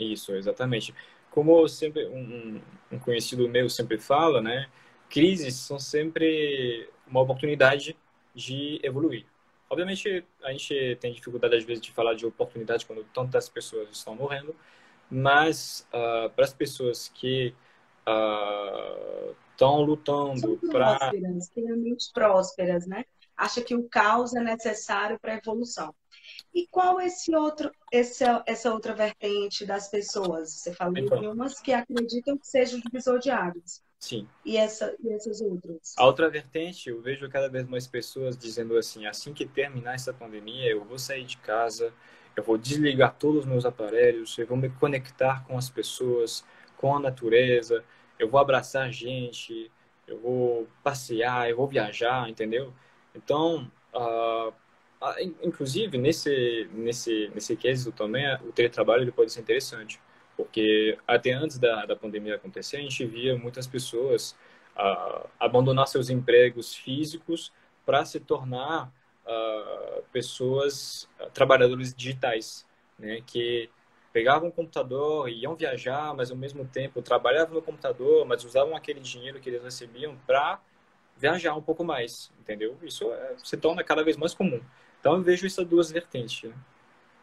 [0.00, 0.92] Isso, exatamente.
[1.36, 4.70] Como sempre um, um conhecido meu sempre fala, né?
[5.10, 7.94] Crises são sempre uma oportunidade
[8.34, 9.26] de evoluir.
[9.68, 14.14] Obviamente, a gente tem dificuldade às vezes de falar de oportunidade quando tantas pessoas estão
[14.14, 14.56] morrendo,
[15.10, 17.54] mas uh, para as pessoas que
[19.52, 23.04] estão uh, lutando para extremamente prósperas, né?
[23.36, 25.94] Acha que o caos é necessário para a evolução.
[26.54, 30.52] E qual esse outro, essa, essa outra vertente das pessoas?
[30.52, 33.82] Você falou então, de umas que acreditam que seja o divisor de águas.
[33.98, 34.28] Sim.
[34.44, 35.94] E, essa, e essas outras?
[35.96, 40.12] A outra vertente, eu vejo cada vez mais pessoas dizendo assim: assim que terminar essa
[40.12, 41.92] pandemia, eu vou sair de casa,
[42.34, 46.44] eu vou desligar todos os meus aparelhos, eu vou me conectar com as pessoas,
[46.76, 47.82] com a natureza,
[48.18, 49.70] eu vou abraçar gente,
[50.06, 52.72] eu vou passear, eu vou viajar, entendeu?
[53.16, 54.52] Então, uh,
[55.42, 60.00] inclusive nesse nesse nesse quesito também, o teletrabalho ele pode ser interessante
[60.36, 64.36] porque até antes da, da pandemia acontecer, a gente via muitas pessoas
[64.76, 67.52] uh, abandonar seus empregos físicos
[67.84, 68.92] para se tornar
[69.24, 72.66] uh, pessoas, uh, trabalhadores digitais,
[72.98, 73.22] né?
[73.26, 73.70] Que
[74.12, 79.00] pegavam o computador iam viajar, mas ao mesmo tempo trabalhavam no computador, mas usavam aquele
[79.00, 80.60] dinheiro que eles recebiam para
[81.16, 82.76] viajar um pouco mais, entendeu?
[82.82, 84.60] Isso é, se torna cada vez mais comum.
[85.00, 86.50] Então eu vejo essas duas vertentes.
[86.50, 86.56] Né?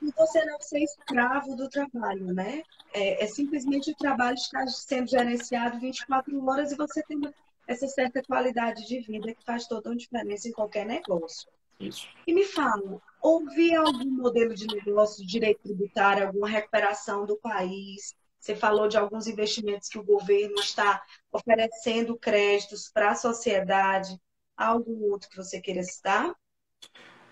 [0.04, 2.64] e você não ser escravo do trabalho, né?
[2.94, 7.22] É, é, simplesmente o trabalho estar sendo gerenciado 24 horas e você tem
[7.66, 11.50] essa certa qualidade de vida que faz toda a diferença em qualquer negócio.
[11.80, 12.08] Isso.
[12.28, 18.14] E me fala, houve algum modelo de negócio de direito tributário, alguma recuperação do país?
[18.44, 21.02] Você falou de alguns investimentos que o governo está
[21.32, 24.20] oferecendo créditos para a sociedade.
[24.58, 26.32] Algum outro que você queira citar?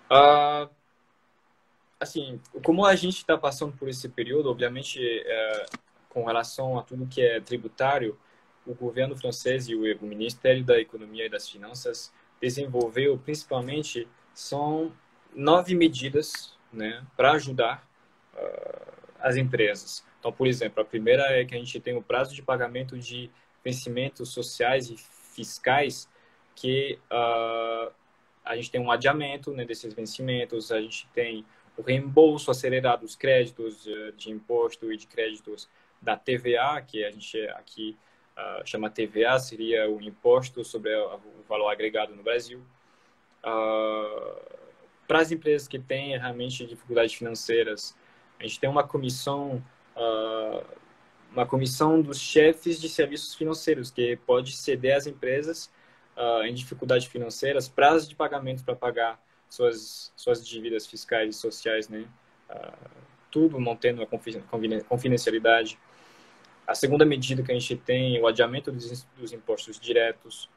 [0.09, 0.73] Uh,
[1.99, 5.65] assim, como a gente está passando por esse período, obviamente, é,
[6.07, 8.17] com relação a tudo que é tributário,
[8.65, 14.93] o governo francês e o, Ministério da Economia e das Finanças desenvolveu, principalmente, são
[15.35, 17.85] nove medidas né, para ajudar
[18.33, 20.09] uh, as empresas.
[20.21, 23.27] Então, por exemplo, a primeira é que a gente tem o prazo de pagamento de
[23.65, 26.07] vencimentos sociais e fiscais
[26.55, 27.91] que uh,
[28.45, 31.43] a gente tem um adiamento né, desses vencimentos, a gente tem
[31.75, 35.67] o reembolso acelerado dos créditos de, de imposto e de créditos
[35.99, 37.97] da TVA, que a gente aqui
[38.37, 42.61] uh, chama TVA, seria o imposto sobre o valor agregado no Brasil.
[43.43, 44.39] Uh,
[45.07, 47.97] para as empresas que têm realmente dificuldades financeiras,
[48.39, 49.63] a gente tem uma comissão,
[51.31, 55.71] uma comissão dos chefes de serviços financeiros que pode ceder às empresas
[56.43, 62.05] em dificuldades financeiras prazos de pagamento para pagar suas, suas dívidas fiscais e sociais, né?
[62.49, 64.07] Uh, tudo mantendo a
[64.87, 65.79] confidencialidade.
[66.67, 70.49] A segunda medida que a gente tem é o adiamento dos, dos impostos diretos.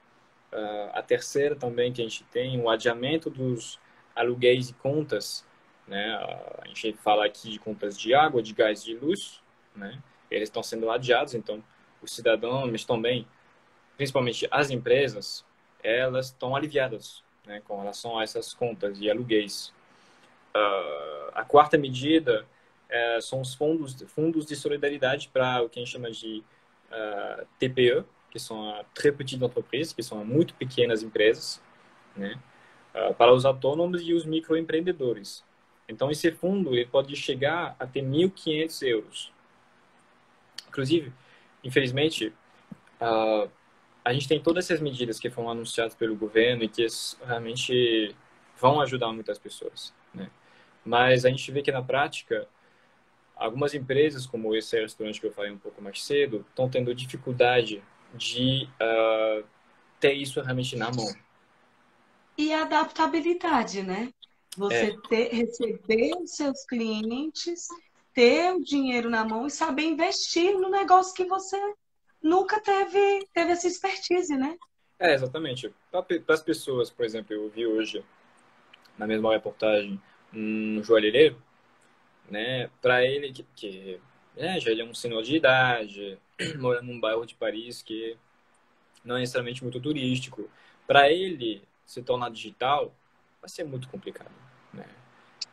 [0.92, 3.80] A terceira também que a gente tem o adiamento dos
[4.14, 5.44] aluguéis e contas,
[5.86, 6.16] né?
[6.16, 9.42] Uh, a gente fala aqui de contas de água, de gás, de luz,
[9.74, 9.98] né?
[10.30, 11.62] Eles estão sendo adiados, então
[12.02, 13.26] os cidadãos também,
[13.96, 15.44] principalmente as empresas,
[15.82, 17.60] elas estão aliviadas, né?
[17.66, 19.72] Com relação a essas contas e aluguéis.
[20.54, 22.46] Uh, a quarta medida
[22.88, 26.42] uh, são os fundos, fundos de solidariedade para o que a gente chama de
[27.58, 31.62] TPE, que são a très petites entreprises, que são muito pequenas empresas,
[32.16, 32.36] né?
[32.92, 35.44] Uh, para os autônomos e os microempreendedores.
[35.88, 39.32] Então, esse fundo ele pode chegar a ter 1.500 euros.
[40.68, 41.12] Inclusive,
[41.62, 42.32] infelizmente,
[43.00, 43.50] uh,
[44.04, 46.86] a gente tem todas essas medidas que foram anunciadas pelo governo e que
[47.24, 48.14] realmente
[48.58, 49.94] vão ajudar muitas pessoas.
[50.12, 50.30] Né?
[50.84, 52.46] Mas a gente vê que, na prática,
[53.36, 57.82] algumas empresas, como esse restaurante que eu falei um pouco mais cedo, estão tendo dificuldade
[58.14, 59.44] de uh,
[59.98, 61.14] ter isso realmente na mão.
[62.36, 64.12] E a adaptabilidade, né?
[64.56, 65.08] Você é.
[65.08, 67.66] ter, receber os seus clientes,
[68.12, 71.58] ter o dinheiro na mão e saber investir no negócio que você
[72.22, 74.56] nunca teve, teve essa expertise, né?
[74.98, 75.74] É, exatamente.
[75.90, 78.04] Para as pessoas, por exemplo, eu vi hoje
[78.96, 80.00] na mesma reportagem
[80.32, 81.36] um joalheiro,
[82.30, 82.70] né?
[82.80, 84.00] Para ele que, que
[84.36, 86.18] é, já ele é um senhor de idade,
[86.58, 88.16] mora num bairro de Paris que
[89.04, 90.48] não é necessariamente muito turístico.
[90.86, 92.94] Para ele se tornar digital,
[93.40, 94.43] vai ser muito complicado.
[94.74, 94.86] Né?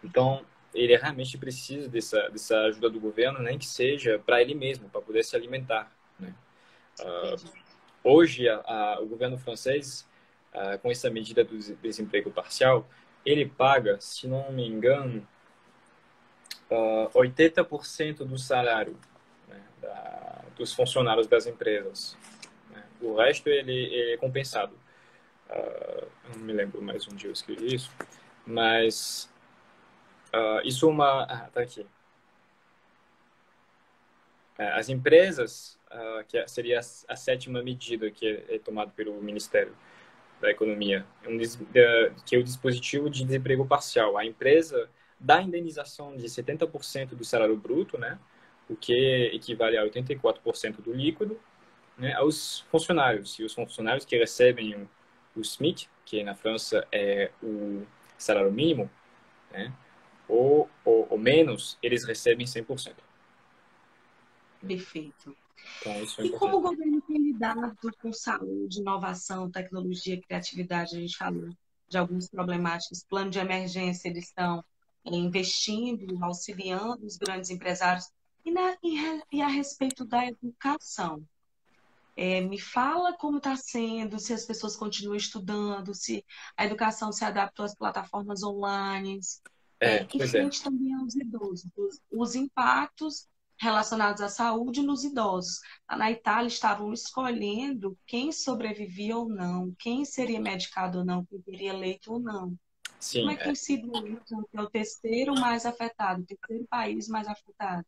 [0.03, 4.89] Então, ele realmente precisa dessa, dessa ajuda do governo, nem que seja para ele mesmo,
[4.89, 5.91] para poder se alimentar.
[6.19, 6.33] Né?
[6.99, 7.49] Uh,
[8.03, 10.07] hoje, a, a, o governo francês,
[10.53, 12.87] uh, com essa medida do desemprego parcial,
[13.25, 15.27] ele paga, se não me engano,
[16.69, 18.97] uh, ah, 80% do salário
[19.47, 22.17] né, da, dos funcionários das empresas.
[22.71, 22.83] Né?
[23.01, 24.79] O resto ele, ele é compensado.
[26.33, 27.91] Não me lembro mais onde eu escrevi isso,
[28.45, 29.31] mas
[30.33, 31.23] uh, isso é uma.
[31.23, 31.85] Ah, tá aqui.
[34.57, 39.75] É, as empresas, uh, que seria a, sétima medida que é, é tomada pelo Ministério
[40.39, 41.37] da Economia, é um,
[42.25, 44.17] que é o dispositivo de desemprego parcial.
[44.17, 48.19] A empresa dá indenização de 70% do salário bruto, né?
[48.69, 51.39] o que equivale a 84% do líquido,
[51.97, 52.13] né?
[52.13, 53.37] aos funcionários.
[53.39, 54.87] E os funcionários que recebem
[55.35, 57.85] o SMIC, que na França é o
[58.23, 58.89] salário mínimo,
[59.51, 59.73] né?
[60.31, 62.95] ou, ou, ou menos, eles recebem 100%.
[64.65, 65.35] Perfeito.
[65.79, 70.95] Então, é e como o governo tem lidado com saúde, inovação, tecnologia, criatividade?
[70.95, 71.49] A gente falou
[71.89, 73.03] de algumas problemáticas.
[73.03, 74.63] Plano de emergência, eles estão
[75.05, 78.09] investindo, auxiliando os grandes empresários.
[78.45, 78.77] E, na,
[79.31, 81.23] e a respeito da educação,
[82.15, 86.25] é, me fala como está sendo, se as pessoas continuam estudando, se
[86.57, 89.19] a educação se adaptou às plataformas online.
[89.79, 90.27] É, é, e é.
[90.27, 90.63] frente é.
[90.63, 93.27] também aos idosos, os, os, impactos
[93.59, 95.59] relacionados à saúde nos idosos.
[95.89, 101.73] Na Itália estavam escolhendo quem sobrevivia ou não, quem seria medicado ou não, quem teria
[101.73, 102.55] leito ou não.
[102.99, 103.45] Sim, Como é que é.
[103.45, 104.47] tem sido isso?
[104.53, 107.85] É o terceiro mais afetado, o terceiro país mais afetado.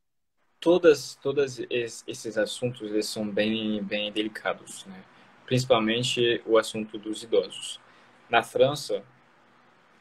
[0.64, 1.60] Todas, todos
[2.08, 5.04] esses assuntos eles são bem, bem delicados, né?
[5.46, 7.82] principalmente o assunto dos idosos.
[8.30, 9.04] Na França,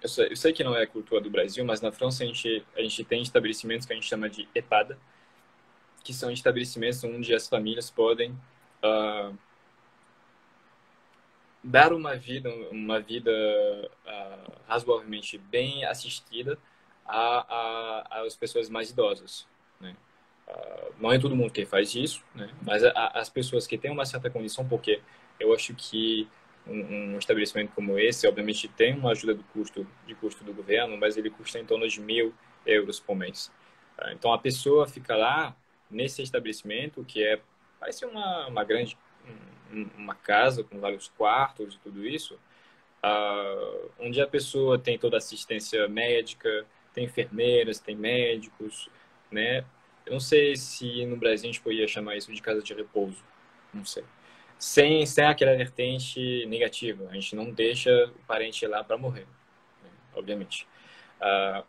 [0.01, 2.27] eu sei, eu sei, que não é a cultura do Brasil, mas na França a
[2.29, 4.96] gente, a gente tem estabelecimentos que a gente chama de EPAD,
[6.05, 9.37] que são estabelecimentos onde as famílias podem uh,
[11.61, 16.57] dar uma vida, uma vida uh, razoavelmente bem assistida
[17.05, 19.44] a, a, às pessoas mais idosas.
[19.81, 19.96] Né?
[20.49, 22.51] Uh, não é todo mundo que faz isso, né?
[22.63, 25.01] mas a, as pessoas que têm uma certa condição, porque
[25.39, 26.29] eu acho que
[26.67, 30.97] um, um, estabelecimento como esse, obviamente, tem uma ajuda do custo, de custo do governo,
[30.97, 32.35] mas ele custa em torno de mil
[32.67, 33.51] euros por mês.
[33.99, 35.57] Uh, então, a pessoa fica lá
[35.91, 37.40] nesse estabelecimento, que é
[37.79, 38.97] parece uma, uma grande
[39.97, 42.35] uma casa com vários quartos e tudo isso,
[43.05, 48.88] uh, onde a pessoa tem toda a assistência médica, tem enfermeiras, tem médicos,
[49.31, 49.65] né?
[50.07, 53.23] Eu não sei se no Brasil a gente poderia chamar isso de casa de repouso,
[53.73, 54.05] não sei.
[54.59, 59.27] Sem, sem aquela vertente negativa, a gente não deixa o parente lá para morrer,
[59.83, 59.90] né?
[60.15, 60.67] obviamente.
[61.21, 61.65] Uh,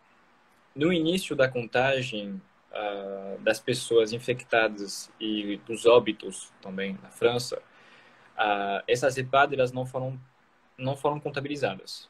[0.75, 7.61] no início da contagem uh, das pessoas infectadas e dos óbitos também na França,
[8.35, 10.19] ah, essas EPAD elas não foram
[10.77, 12.09] não foram contabilizadas.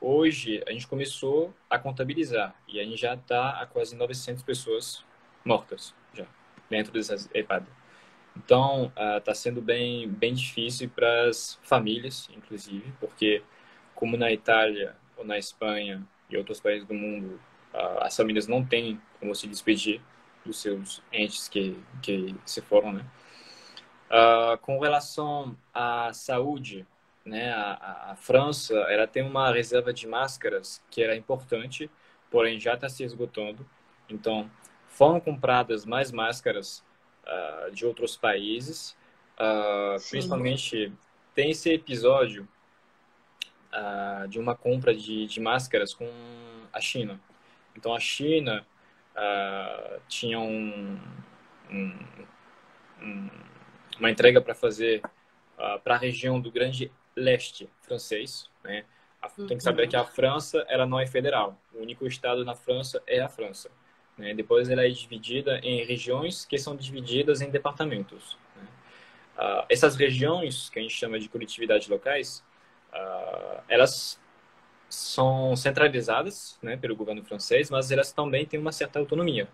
[0.00, 5.04] Hoje a gente começou a contabilizar e a gente já está a quase 900 pessoas
[5.44, 6.26] mortas já
[6.68, 7.66] dentro dessas EPAD.
[8.36, 13.42] Então, está uh, sendo bem, bem difícil para as famílias, inclusive, porque,
[13.94, 17.40] como na Itália ou na Espanha e outros países do mundo,
[17.74, 20.00] uh, as famílias não têm como se despedir
[20.44, 23.04] dos seus entes que, que se foram, né?
[24.10, 26.86] Uh, com relação à saúde,
[27.24, 31.88] né, a, a, França ela tem uma reserva de máscaras que era importante,
[32.28, 33.64] porém já está se esgotando.
[34.08, 34.50] Então,
[34.90, 36.84] foram compradas mais máscaras
[37.24, 38.96] uh, de outros países,
[39.38, 40.92] uh, principalmente
[41.34, 42.46] tem esse episódio
[43.72, 46.10] uh, de uma compra de, de máscaras com
[46.72, 47.18] a China.
[47.74, 48.66] Então, a China
[50.08, 50.98] tinha um,
[51.70, 51.98] um,
[53.02, 53.30] um,
[53.98, 55.02] uma entrega para fazer
[55.84, 58.84] para a região do Grande Leste francês, né?
[59.46, 61.60] Tem que saber que a França ela não é federal.
[61.74, 63.70] O único estado na França é a França.
[64.20, 64.34] Né?
[64.34, 68.36] Depois ela é dividida em regiões que são divididas em departamentos.
[68.54, 68.62] Né?
[69.38, 72.44] Uh, essas regiões, que a gente chama de coletividades locais,
[72.92, 74.20] uh, elas
[74.90, 79.48] são centralizadas né, pelo governo francês, mas elas também têm uma certa autonomia.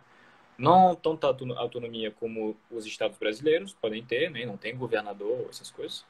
[0.59, 4.45] Não tanta autonomia como os estados brasileiros podem ter, né?
[4.47, 6.05] não tem governador, essas coisas,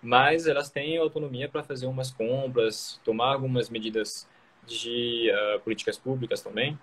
[0.00, 4.28] mas elas têm autonomia para fazer umas compras, tomar algumas medidas
[4.66, 6.78] de uh, políticas públicas também.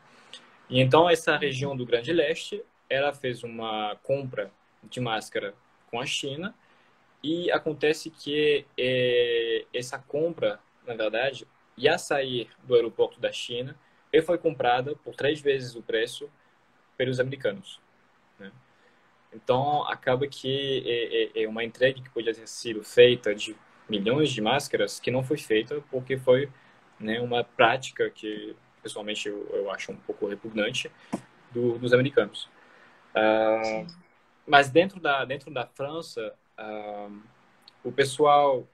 [0.73, 4.51] E então essa região do Grande Leste, ela fez uma compra
[4.81, 5.53] de máscara
[5.85, 6.55] com a China
[7.21, 11.47] e acontece que é, essa compra, na verdade,
[11.77, 13.77] ia sair do aeroporto da China
[14.11, 16.27] e foi comprada por três vezes o preço
[16.97, 17.79] pelos americanos.
[18.39, 18.51] Né?
[19.31, 23.55] Então acaba que é, é, é uma entrega que podia ter sido feita de
[23.87, 26.49] milhões de máscaras que não foi feita porque foi
[26.99, 30.91] né, uma prática que pessoalmente eu, eu acho um pouco repugnante,
[31.53, 32.49] do, dos americanos.
[33.15, 33.87] Uh,
[34.45, 37.21] mas dentro da, dentro da França, uh,
[37.83, 38.67] o pessoal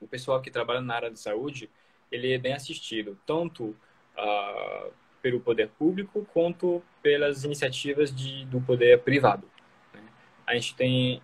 [0.00, 1.70] o pessoal que trabalha na área de saúde,
[2.12, 4.92] ele é bem assistido, tanto uh,
[5.22, 9.48] pelo poder público quanto pelas iniciativas de, do poder privado.
[9.94, 10.02] Né?
[10.46, 11.22] A gente tem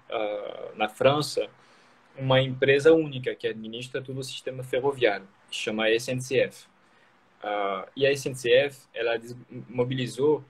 [0.76, 1.46] na França
[2.16, 6.69] uma empresa única que administra todo o sistema ferroviário, que chama SNCF.
[7.43, 9.18] Uh, e a SNCF ela
[9.68, 10.45] mobilizou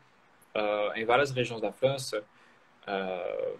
[0.54, 2.24] uh, em várias regiões da França
[2.82, 3.58] uh,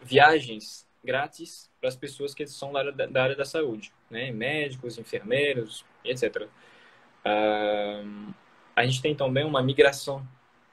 [0.00, 4.30] viagens grátis para as pessoas que são da área da, da, área da saúde, né?
[4.30, 6.48] médicos, enfermeiros, etc.
[7.24, 10.26] a gente tem também uma migração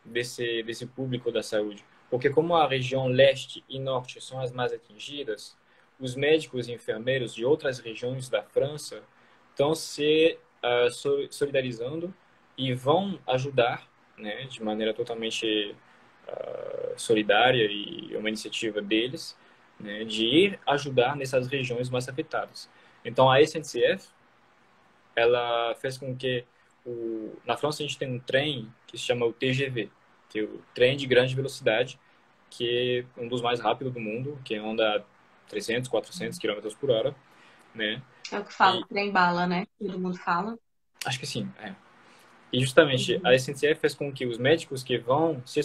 [0.03, 4.71] desse desse público da saúde, porque como a região leste e norte são as mais
[4.71, 5.57] atingidas,
[5.99, 9.01] os médicos e enfermeiros de outras regiões da França
[9.51, 12.13] estão se uh, solidarizando
[12.57, 13.87] e vão ajudar,
[14.17, 15.75] né, de maneira totalmente
[16.27, 19.37] uh, solidária e uma iniciativa deles,
[19.79, 22.69] né, de ir ajudar nessas regiões mais afetadas.
[23.03, 24.07] Então a SNCF,
[25.15, 26.45] ela fez com que
[26.85, 29.89] o, na França a gente tem um trem que se chama o TGV,
[30.29, 31.99] que é o trem de grande velocidade,
[32.49, 35.03] que é um dos mais rápidos do mundo, que anda a
[35.49, 37.15] 300, 400 km por hora,
[37.73, 38.01] né?
[38.31, 38.85] É o que fala, e...
[38.87, 39.67] trem bala, né?
[39.79, 40.57] Todo mundo fala.
[41.05, 41.75] Acho que sim, é.
[42.51, 43.21] E justamente uhum.
[43.25, 45.61] a SNCF fez com que os médicos que vão se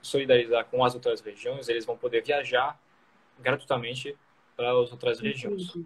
[0.00, 2.80] solidarizar com as outras regiões, eles vão poder viajar
[3.38, 4.16] gratuitamente
[4.56, 5.74] para as outras regiões.
[5.74, 5.84] Uhum.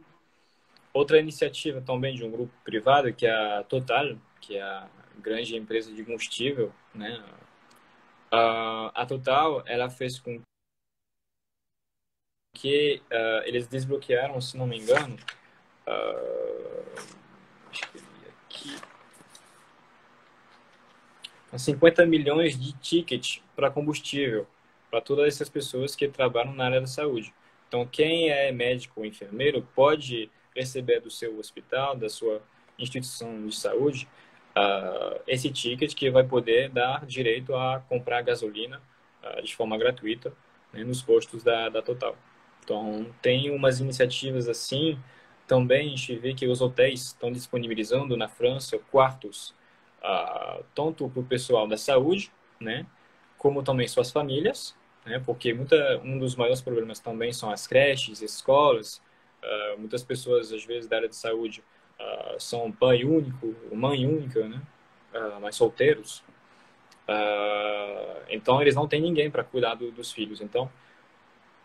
[0.92, 5.56] Outra iniciativa também de um grupo privado, que é a Total, que é a grande
[5.56, 7.22] empresa de combustível, né?
[8.30, 10.40] a Total, ela fez com
[12.54, 15.16] que uh, eles desbloquearam, se não me engano,
[15.86, 16.84] uh,
[18.48, 18.76] aqui,
[21.56, 24.46] 50 milhões de tickets para combustível
[24.90, 27.34] para todas essas pessoas que trabalham na área da saúde.
[27.66, 32.40] Então, quem é médico ou enfermeiro pode receber do seu hospital, da sua
[32.78, 34.08] instituição de saúde,
[34.56, 38.80] uh, esse ticket que vai poder dar direito a comprar gasolina
[39.22, 40.32] uh, de forma gratuita
[40.72, 42.16] né, nos postos da, da Total.
[42.62, 44.98] Então, tem umas iniciativas assim.
[45.46, 49.54] Também a gente vê que os hotéis estão disponibilizando na França quartos,
[50.02, 52.86] uh, tanto para o pessoal da saúde, né,
[53.36, 54.74] como também suas famílias,
[55.04, 59.02] né, porque muita, um dos maiores problemas também são as creches, escolas.
[59.42, 61.62] Uh, muitas pessoas, às vezes, da área de saúde
[62.00, 64.62] uh, são pai único, mãe única, né,
[65.42, 66.24] mas solteiros.
[68.30, 70.40] então, eles não têm ninguém para cuidar do, dos filhos.
[70.40, 70.68] Então,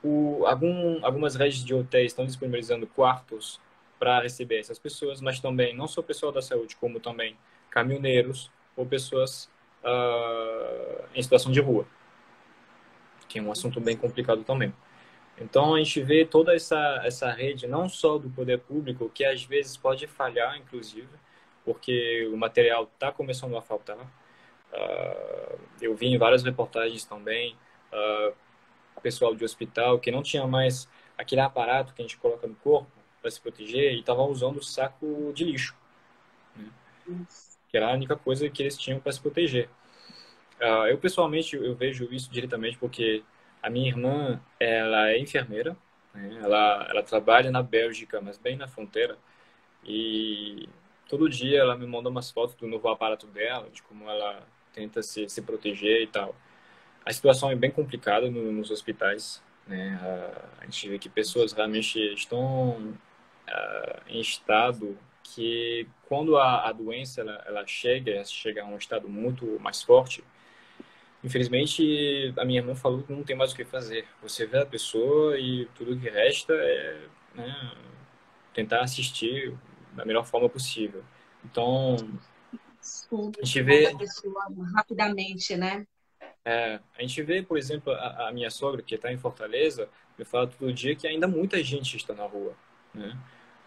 [0.03, 3.59] o, algum, algumas redes de hotéis estão disponibilizando quartos
[3.99, 7.37] para receber essas pessoas, mas também não só pessoal da saúde, como também
[7.69, 9.49] caminhoneiros ou pessoas
[9.83, 11.85] uh, em situação de rua.
[13.27, 14.73] que é um assunto bem complicado também.
[15.39, 19.43] Então, a gente vê toda essa, essa rede, não só do poder público, que às
[19.43, 21.07] vezes pode falhar, inclusive,
[21.63, 23.97] porque o material está começando a faltar.
[23.97, 27.55] Uh, eu vi em várias reportagens também,
[27.93, 28.33] uh,
[29.01, 32.98] pessoal de hospital que não tinha mais aquele aparato que a gente coloca no corpo
[33.21, 35.75] para se proteger e estava usando o saco de lixo,
[36.55, 36.67] né?
[37.67, 39.69] que era a única coisa que eles tinham para se proteger.
[40.59, 43.23] Uh, eu pessoalmente eu vejo isso diretamente porque
[43.61, 45.75] a minha irmã ela é enfermeira,
[46.13, 46.39] né?
[46.41, 49.17] ela ela trabalha na Bélgica, mas bem na fronteira
[49.83, 50.67] e
[51.07, 55.01] todo dia ela me manda umas fotos do novo aparato dela, de como ela tenta
[55.01, 56.35] se, se proteger e tal.
[57.05, 59.41] A situação é bem complicada no, nos hospitais.
[59.67, 59.99] Né?
[60.01, 62.93] A, a, gente vê que pessoas realmente estão
[63.49, 69.07] uh, em estado que quando a, a doença ela, ela chega, chega a um estado
[69.07, 70.23] muito mais forte,
[71.23, 74.07] infelizmente a minha irmã falou que não tem mais o que fazer.
[74.21, 77.71] Você vê a pessoa e tudo que resta é né,
[78.53, 79.55] tentar assistir
[79.93, 81.03] da melhor forma possível.
[81.43, 81.95] Então,
[82.81, 83.91] a gente vê
[84.75, 85.85] rapidamente, né?
[86.43, 90.25] É, a gente vê, por exemplo, a, a minha sogra, que está em Fortaleza, me
[90.25, 92.55] fala todo dia que ainda muita gente está na rua.
[92.93, 93.17] Né?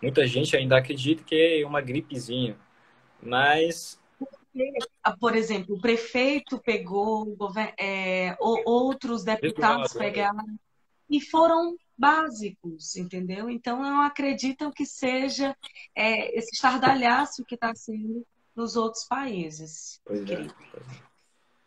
[0.03, 2.59] Muita gente ainda acredita que é uma gripezinha,
[3.23, 4.01] mas...
[5.21, 7.37] Por exemplo, o prefeito pegou,
[7.79, 10.01] é, outros deputados né?
[10.01, 10.59] pegaram
[11.09, 13.49] e foram básicos, entendeu?
[13.49, 15.57] Então, não acreditam que seja
[15.95, 18.27] é, esse estardalhaço que está sendo
[18.57, 20.01] nos outros países.
[20.05, 20.47] Pois é,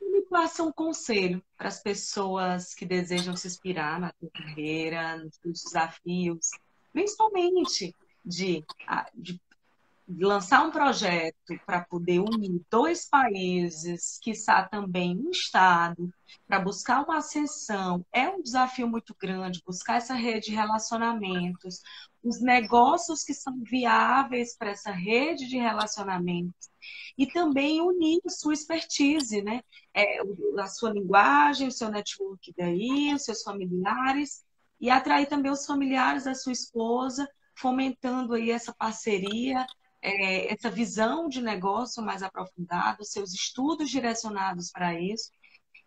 [0.02, 5.38] me passa um conselho para as pessoas que desejam se inspirar na tua carreira, nos
[5.38, 6.52] teus desafios,
[6.92, 7.96] principalmente
[8.26, 8.64] de,
[9.14, 9.40] de
[10.08, 16.14] lançar um projeto para poder unir dois países, quiçá também um Estado,
[16.48, 21.82] para buscar uma ascensão, é um desafio muito grande buscar essa rede de relacionamentos,
[22.24, 26.70] os negócios que são viáveis para essa rede de relacionamentos
[27.18, 29.62] e também unir sua expertise, né?
[29.94, 30.20] É,
[30.60, 34.44] a sua linguagem, o seu network daí, os seus familiares
[34.80, 39.66] e atrair também os familiares da sua esposa, fomentando aí essa parceria,
[40.02, 45.32] é, essa visão de negócio mais aprofundada, seus estudos direcionados para isso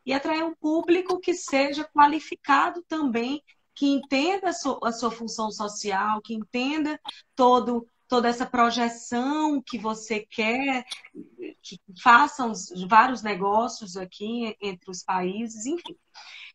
[0.05, 3.43] e atrair um público que seja qualificado também
[3.75, 6.99] que entenda a sua, a sua função social, que entenda
[7.37, 10.85] todo toda essa projeção que você quer,
[11.63, 12.53] que façam
[12.89, 15.95] vários negócios aqui entre os países, enfim.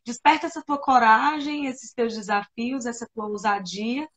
[0.04, 4.08] Desperta essa tua coragem, esses teus desafios, essa tua ousadia,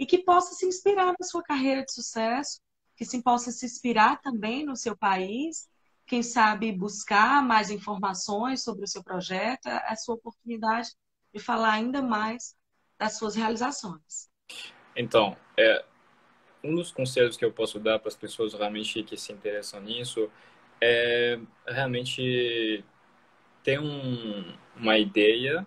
[0.00, 2.58] e que possa se inspirar na sua carreira de sucesso,
[2.96, 5.68] que se possa se inspirar também no seu país,
[6.06, 10.88] quem sabe buscar mais informações sobre o seu projeto, é a sua oportunidade
[11.34, 12.56] de falar ainda mais
[12.98, 14.30] das suas realizações.
[14.96, 15.84] Então, é,
[16.64, 20.30] um dos conselhos que eu posso dar para as pessoas realmente que se interessam nisso
[20.80, 21.38] é
[21.68, 22.82] realmente
[23.62, 25.66] ter um, uma ideia,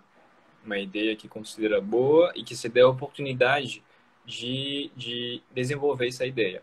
[0.64, 3.80] uma ideia que considera boa e que se dê a oportunidade
[4.24, 6.62] de, de desenvolver essa ideia.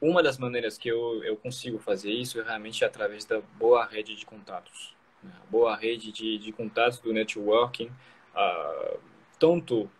[0.00, 4.14] Uma das maneiras que eu, eu consigo fazer isso é realmente através da boa rede
[4.14, 4.94] de contatos.
[5.22, 5.32] Né?
[5.50, 7.90] Boa rede de, de contatos do networking,
[8.34, 8.98] uh,
[9.38, 9.90] tanto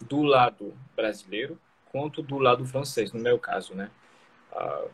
[0.00, 1.58] do lado brasileiro
[1.94, 3.88] quanto do lado francês, no meu caso, né?
[4.52, 4.90] Uh,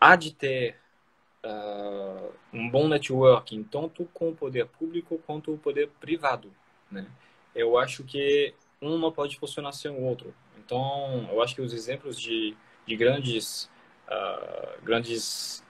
[0.00, 0.76] há de ter
[1.44, 6.52] uh, um bom networking tanto com o poder público quanto o poder privado,
[6.90, 7.06] né?
[7.54, 8.52] Eu acho que
[8.86, 10.34] uma pode funcionar sem o outro.
[10.58, 12.56] Então, eu acho que os exemplos de,
[12.86, 13.70] de grandes
[14.08, 15.62] uh, grandes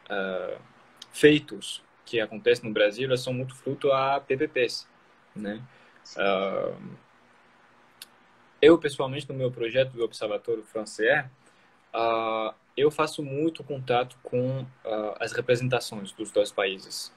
[1.13, 4.87] feitos que acontecem no Brasil são muito fruto a PPPs,
[5.35, 5.63] né?
[6.17, 6.97] Uh,
[8.65, 11.27] eu, pessoalmente, no meu projeto do Observatório Francês,
[11.95, 17.13] uh, eu faço muito contato com uh, as representações dos dois países.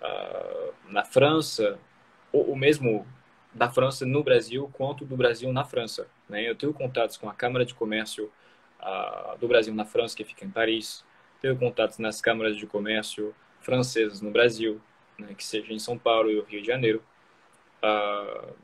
[0.00, 1.78] Uh, na França,
[2.30, 3.06] ou, ou, mesmo
[3.52, 6.06] da França no Brasil, quanto do Brasil na França.
[6.28, 6.48] Né?
[6.48, 8.30] Eu tenho contatos com a Câmara de Comércio
[9.38, 11.04] do Brasil na França, que fica em Paris.
[11.40, 14.80] Tenho contatos nas câmaras de comércio francesas no Brasil,
[15.18, 15.34] né?
[15.36, 17.02] que seja em São Paulo e Rio de Janeiro.
[17.82, 18.54] Uh,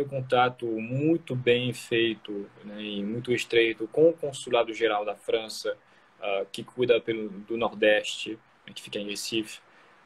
[0.00, 5.76] um contato muito bem feito né, e muito estreito com o Consulado Geral da França,
[6.18, 9.60] uh, que cuida pelo, do Nordeste, né, que fica em Recife,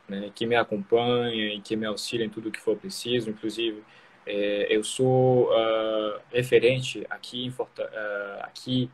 [0.09, 3.31] né, que me acompanha e que me auxilia em tudo que for preciso.
[3.31, 3.83] Inclusive,
[4.27, 8.91] é, eu sou uh, referente aqui, em Forta, uh, aqui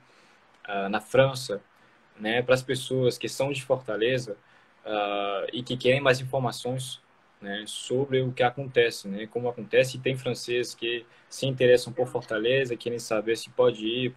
[0.91, 1.61] na França
[2.19, 4.37] né, para as pessoas que são de Fortaleza
[5.53, 7.03] e que querem mais informações
[7.43, 9.97] né, sobre o que acontece, né, como acontece.
[9.97, 14.15] E tem franceses que se interessam por Fortaleza, querem saber se pode ir.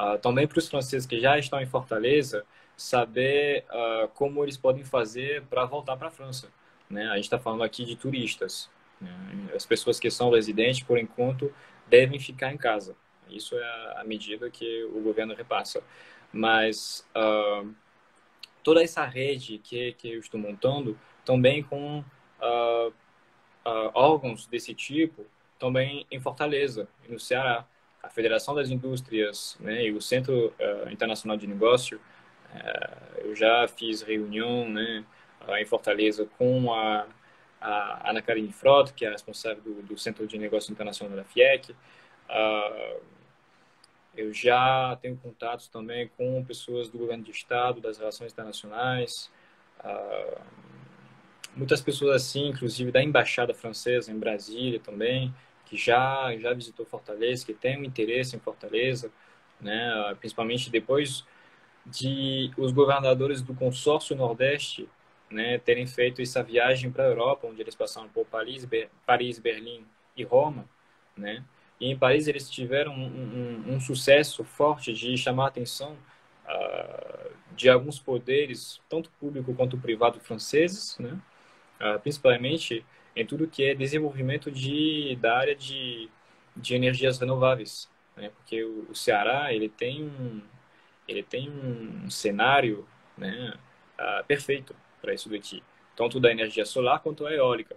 [0.00, 2.44] Uh, também para os franceses que já estão em Fortaleza,
[2.80, 6.48] saber uh, como eles podem fazer para voltar para a França.
[6.88, 7.06] Né?
[7.08, 8.70] A gente está falando aqui de turistas.
[8.98, 9.12] Né?
[9.54, 11.52] As pessoas que são residentes, por enquanto,
[11.86, 12.96] devem ficar em casa.
[13.28, 15.82] Isso é a medida que o governo repassa.
[16.32, 17.70] Mas uh,
[18.64, 22.92] toda essa rede que, que eu estou montando também com uh,
[23.92, 25.26] órgãos desse tipo,
[25.58, 27.66] também em Fortaleza, no Ceará.
[28.02, 30.54] A Federação das Indústrias né, e o Centro
[30.90, 32.00] Internacional de Negócio,
[33.18, 35.04] eu já fiz reunião né,
[35.58, 37.06] em Fortaleza com a,
[37.60, 41.74] a Ana Karine Frota, que é responsável do, do Centro de Negócio Internacional da FIEC.
[44.16, 49.30] eu já tenho contatos também com pessoas do governo de Estado, das relações internacionais,
[49.84, 50.40] Uh,
[51.56, 55.34] muitas pessoas assim, inclusive da embaixada francesa em Brasília também,
[55.64, 59.10] que já já visitou Fortaleza, que tem um interesse em Fortaleza,
[59.60, 60.14] né?
[60.18, 61.24] Principalmente depois
[61.86, 64.88] de os governadores do consórcio Nordeste,
[65.30, 69.38] né, terem feito essa viagem para a Europa, onde eles passaram por Paris, Ber Paris,
[69.38, 70.68] Berlim e Roma,
[71.16, 71.44] né?
[71.80, 75.96] E em Paris eles tiveram um, um, um sucesso forte de chamar a atenção
[76.46, 81.18] uh, de alguns poderes, tanto público quanto privado franceses, né?
[81.80, 82.84] uh, principalmente
[83.16, 86.10] em tudo que é desenvolvimento de, da área de,
[86.54, 88.30] de energias renováveis, né?
[88.36, 90.42] porque o, o Ceará ele tem um,
[91.10, 92.86] ele tem um cenário
[93.18, 93.54] né,
[93.98, 95.62] uh, perfeito para isso daqui,
[95.96, 97.76] tanto da energia solar quanto a eólica.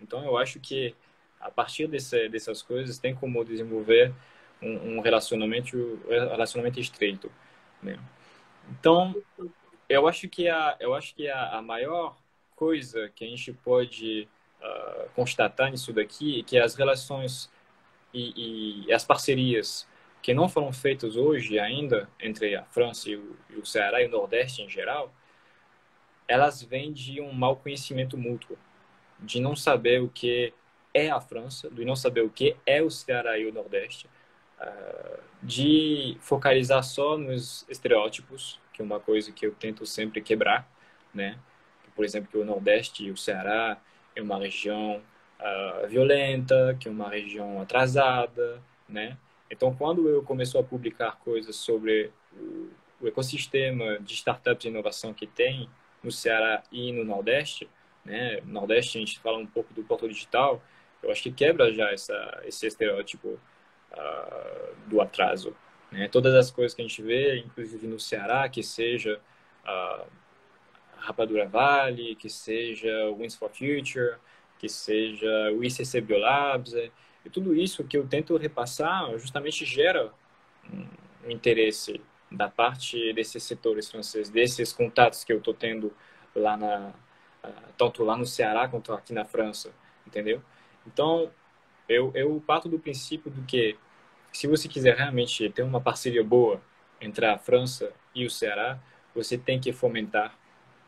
[0.00, 0.94] Então eu acho que
[1.40, 4.14] a partir desse, dessas coisas tem como desenvolver
[4.62, 7.30] um, um relacionamento relacionamento estreito.
[7.82, 7.98] Né?
[8.70, 9.14] Então
[9.88, 12.16] eu acho que a eu acho que a, a maior
[12.54, 14.28] coisa que a gente pode
[14.60, 17.50] uh, constatar nisso daqui é que as relações
[18.12, 19.86] e, e, as parcerias
[20.22, 24.06] que não foram feitas hoje ainda entre a França e o, e o Ceará e
[24.06, 25.12] o Nordeste em geral,
[26.26, 28.58] elas vêm de um mau conhecimento mútuo,
[29.18, 30.52] de não saber o que
[30.92, 34.06] é a França, de não saber o que é o Ceará e o Nordeste,
[34.60, 40.70] uh, de focalizar só nos estereótipos, que é uma coisa que eu tento sempre quebrar,
[41.14, 41.38] né?
[41.98, 43.76] por exemplo, que o Nordeste e o Ceará
[44.14, 45.02] é uma região
[45.40, 49.18] uh, violenta, que é uma região atrasada, né?
[49.50, 55.26] Então, quando eu começou a publicar coisas sobre o, ecossistema de startups de inovação que
[55.26, 55.70] tem
[56.02, 57.68] no Ceará e no Nordeste,
[58.04, 58.40] né?
[58.44, 60.62] No Nordeste a gente fala um pouco do Porto Digital,
[61.02, 63.38] eu acho que quebra já essa, esse estereótipo
[63.92, 65.54] uh, do atraso.
[65.90, 66.08] Né?
[66.08, 69.20] Todas as coisas que a gente vê, inclusive no Ceará, que seja
[69.64, 70.06] uh,
[70.96, 74.16] Rapadura Vale, que seja o Wins for Future,
[74.58, 76.74] que seja o ICC Biolabs.
[77.28, 80.10] E tudo isso que eu tento repassar justamente gera
[81.24, 82.00] um interesse
[82.30, 85.92] da parte desses setores franceses, desses contatos que eu estou tendo
[86.34, 86.92] lá na
[87.76, 89.72] tanto lá no Ceará quanto aqui na França,
[90.06, 90.42] entendeu?
[90.86, 91.30] Então,
[91.88, 93.76] eu, eu parto do princípio do que
[94.32, 96.60] se você quiser realmente ter uma parceria boa
[97.00, 98.78] entre a França e o Ceará,
[99.14, 100.36] você tem que fomentar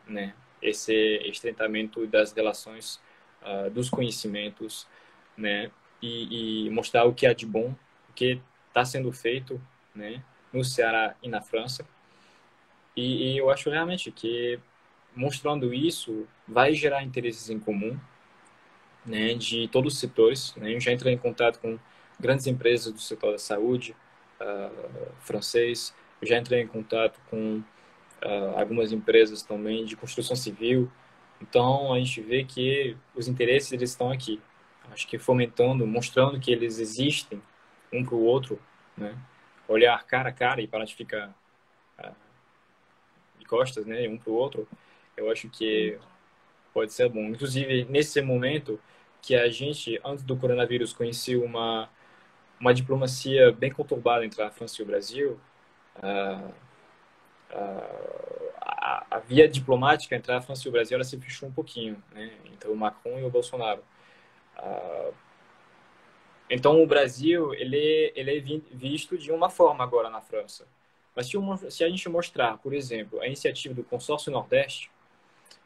[0.07, 0.33] né?
[0.61, 0.93] Esse
[1.25, 2.99] estreitamento das relações,
[3.41, 4.87] uh, dos conhecimentos,
[5.35, 5.71] né?
[6.01, 7.75] E, e, mostrar o que há de bom,
[8.09, 9.61] o que está sendo feito,
[9.93, 10.23] né?
[10.51, 11.85] No Ceará e na França.
[12.95, 14.59] E, e eu acho realmente que
[15.15, 17.99] mostrando isso vai gerar interesses em comum,
[19.05, 19.33] né?
[19.35, 20.55] De todos os setores.
[20.55, 20.75] Né?
[20.75, 21.77] Eu já entrei em contato com
[22.19, 23.95] grandes empresas do setor da saúde
[24.39, 25.93] uh, francês.
[26.21, 30.89] Eu já entrei em contato com uh, algumas empresas também de construção civil.
[31.41, 34.39] Então a gente vê que os interesses eles estão aqui.
[34.91, 37.41] Acho que fomentando, mostrando que eles existem
[37.91, 38.59] um para o outro,
[38.97, 39.17] né?
[39.67, 41.33] Olhar cara a cara e parar de ficar
[41.99, 42.15] uh,
[43.39, 44.07] de costas, né?
[44.07, 44.67] Um para o outro.
[45.15, 45.97] Eu acho que
[46.73, 47.25] pode ser bom.
[47.25, 48.79] Inclusive nesse momento
[49.21, 51.89] que a gente antes do coronavírus conheceu uma
[52.59, 55.39] uma diplomacia bem conturbada entre a França e o Brasil.
[55.97, 56.53] Uh,
[58.61, 62.01] a, a, via diplomática entre a França e o Brasil ela se fechou um pouquinho,
[62.13, 62.31] né?
[62.51, 63.83] entre o Macron e o Bolsonaro.
[64.61, 65.13] Uh,
[66.49, 70.67] então o Brasil ele ele é visto de uma forma agora na França.
[71.15, 74.89] Mas se, uma, se a gente mostrar, por exemplo, a iniciativa do Consórcio Nordeste,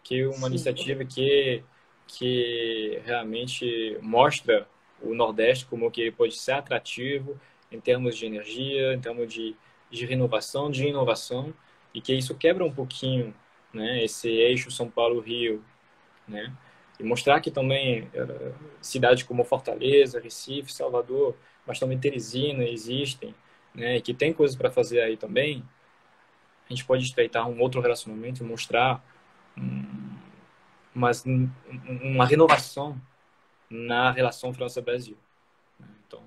[0.04, 0.48] que é uma Sim.
[0.48, 1.64] iniciativa que
[2.08, 4.68] que realmente mostra
[5.02, 7.39] o Nordeste como que ele pode ser atrativo
[7.72, 9.56] em termos de energia, em termos de,
[9.89, 11.54] de renovação, de inovação,
[11.93, 13.34] e que isso quebra um pouquinho
[13.74, 15.64] né, esse eixo São Paulo-Rio,
[16.28, 16.54] né?
[17.00, 21.36] E mostrar que também eh, cidades como Fortaleza, Recife, Salvador,
[21.66, 23.36] mas também Teresina existem,
[23.74, 25.64] né, e que tem coisas para fazer aí também,
[26.70, 29.04] a gente pode estreitar um outro relacionamento e mostrar
[29.58, 30.16] um,
[30.93, 33.00] mas uma renovação
[33.70, 35.18] na relação França-Brasil.
[35.80, 35.88] Né.
[36.08, 36.24] Então,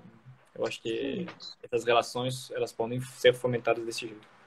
[0.55, 1.25] eu acho que
[1.63, 4.38] essas relações elas podem ser fomentadas desse jeito.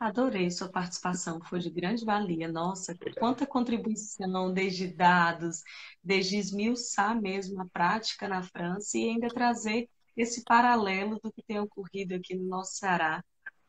[0.00, 2.50] Adorei sua participação, foi de grande valia.
[2.50, 5.62] Nossa, quanta contribuição desde dados,
[6.02, 11.60] desde esmiuçar mesmo a prática na França e ainda trazer esse paralelo do que tem
[11.60, 13.22] ocorrido aqui no nosso Ceará.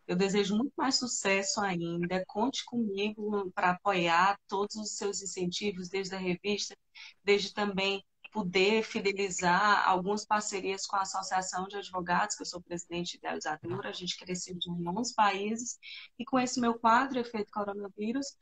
[0.07, 2.23] Eu desejo muito mais sucesso ainda.
[2.25, 6.77] Conte comigo para apoiar todos os seus incentivos, desde a revista,
[7.25, 8.01] desde também
[8.31, 13.93] poder fidelizar algumas parcerias com a Associação de Advogados, que eu sou presidente idealizadora, a
[13.93, 15.77] gente cresceu de 11 países,
[16.17, 18.37] e com esse meu quadro, Efeito Coronavírus,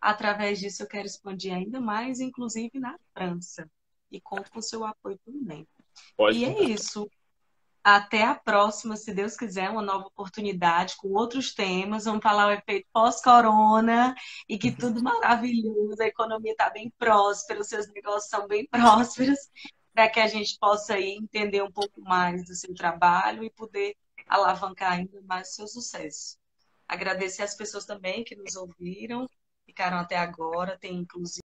[0.00, 3.68] através disso eu quero expandir ainda mais, inclusive na França,
[4.10, 5.66] e conto com o seu apoio também.
[6.16, 7.10] Pode e é isso.
[7.84, 12.04] Até a próxima, se Deus quiser, uma nova oportunidade com outros temas.
[12.04, 14.14] Vamos falar o efeito pós-corona
[14.48, 19.38] e que tudo maravilhoso, a economia está bem próspera, os seus negócios são bem prósperos,
[19.92, 23.96] para que a gente possa aí entender um pouco mais do seu trabalho e poder
[24.28, 26.38] alavancar ainda mais o seu sucesso.
[26.86, 29.26] Agradecer às pessoas também que nos ouviram,
[29.66, 31.40] ficaram até agora, tem inclusive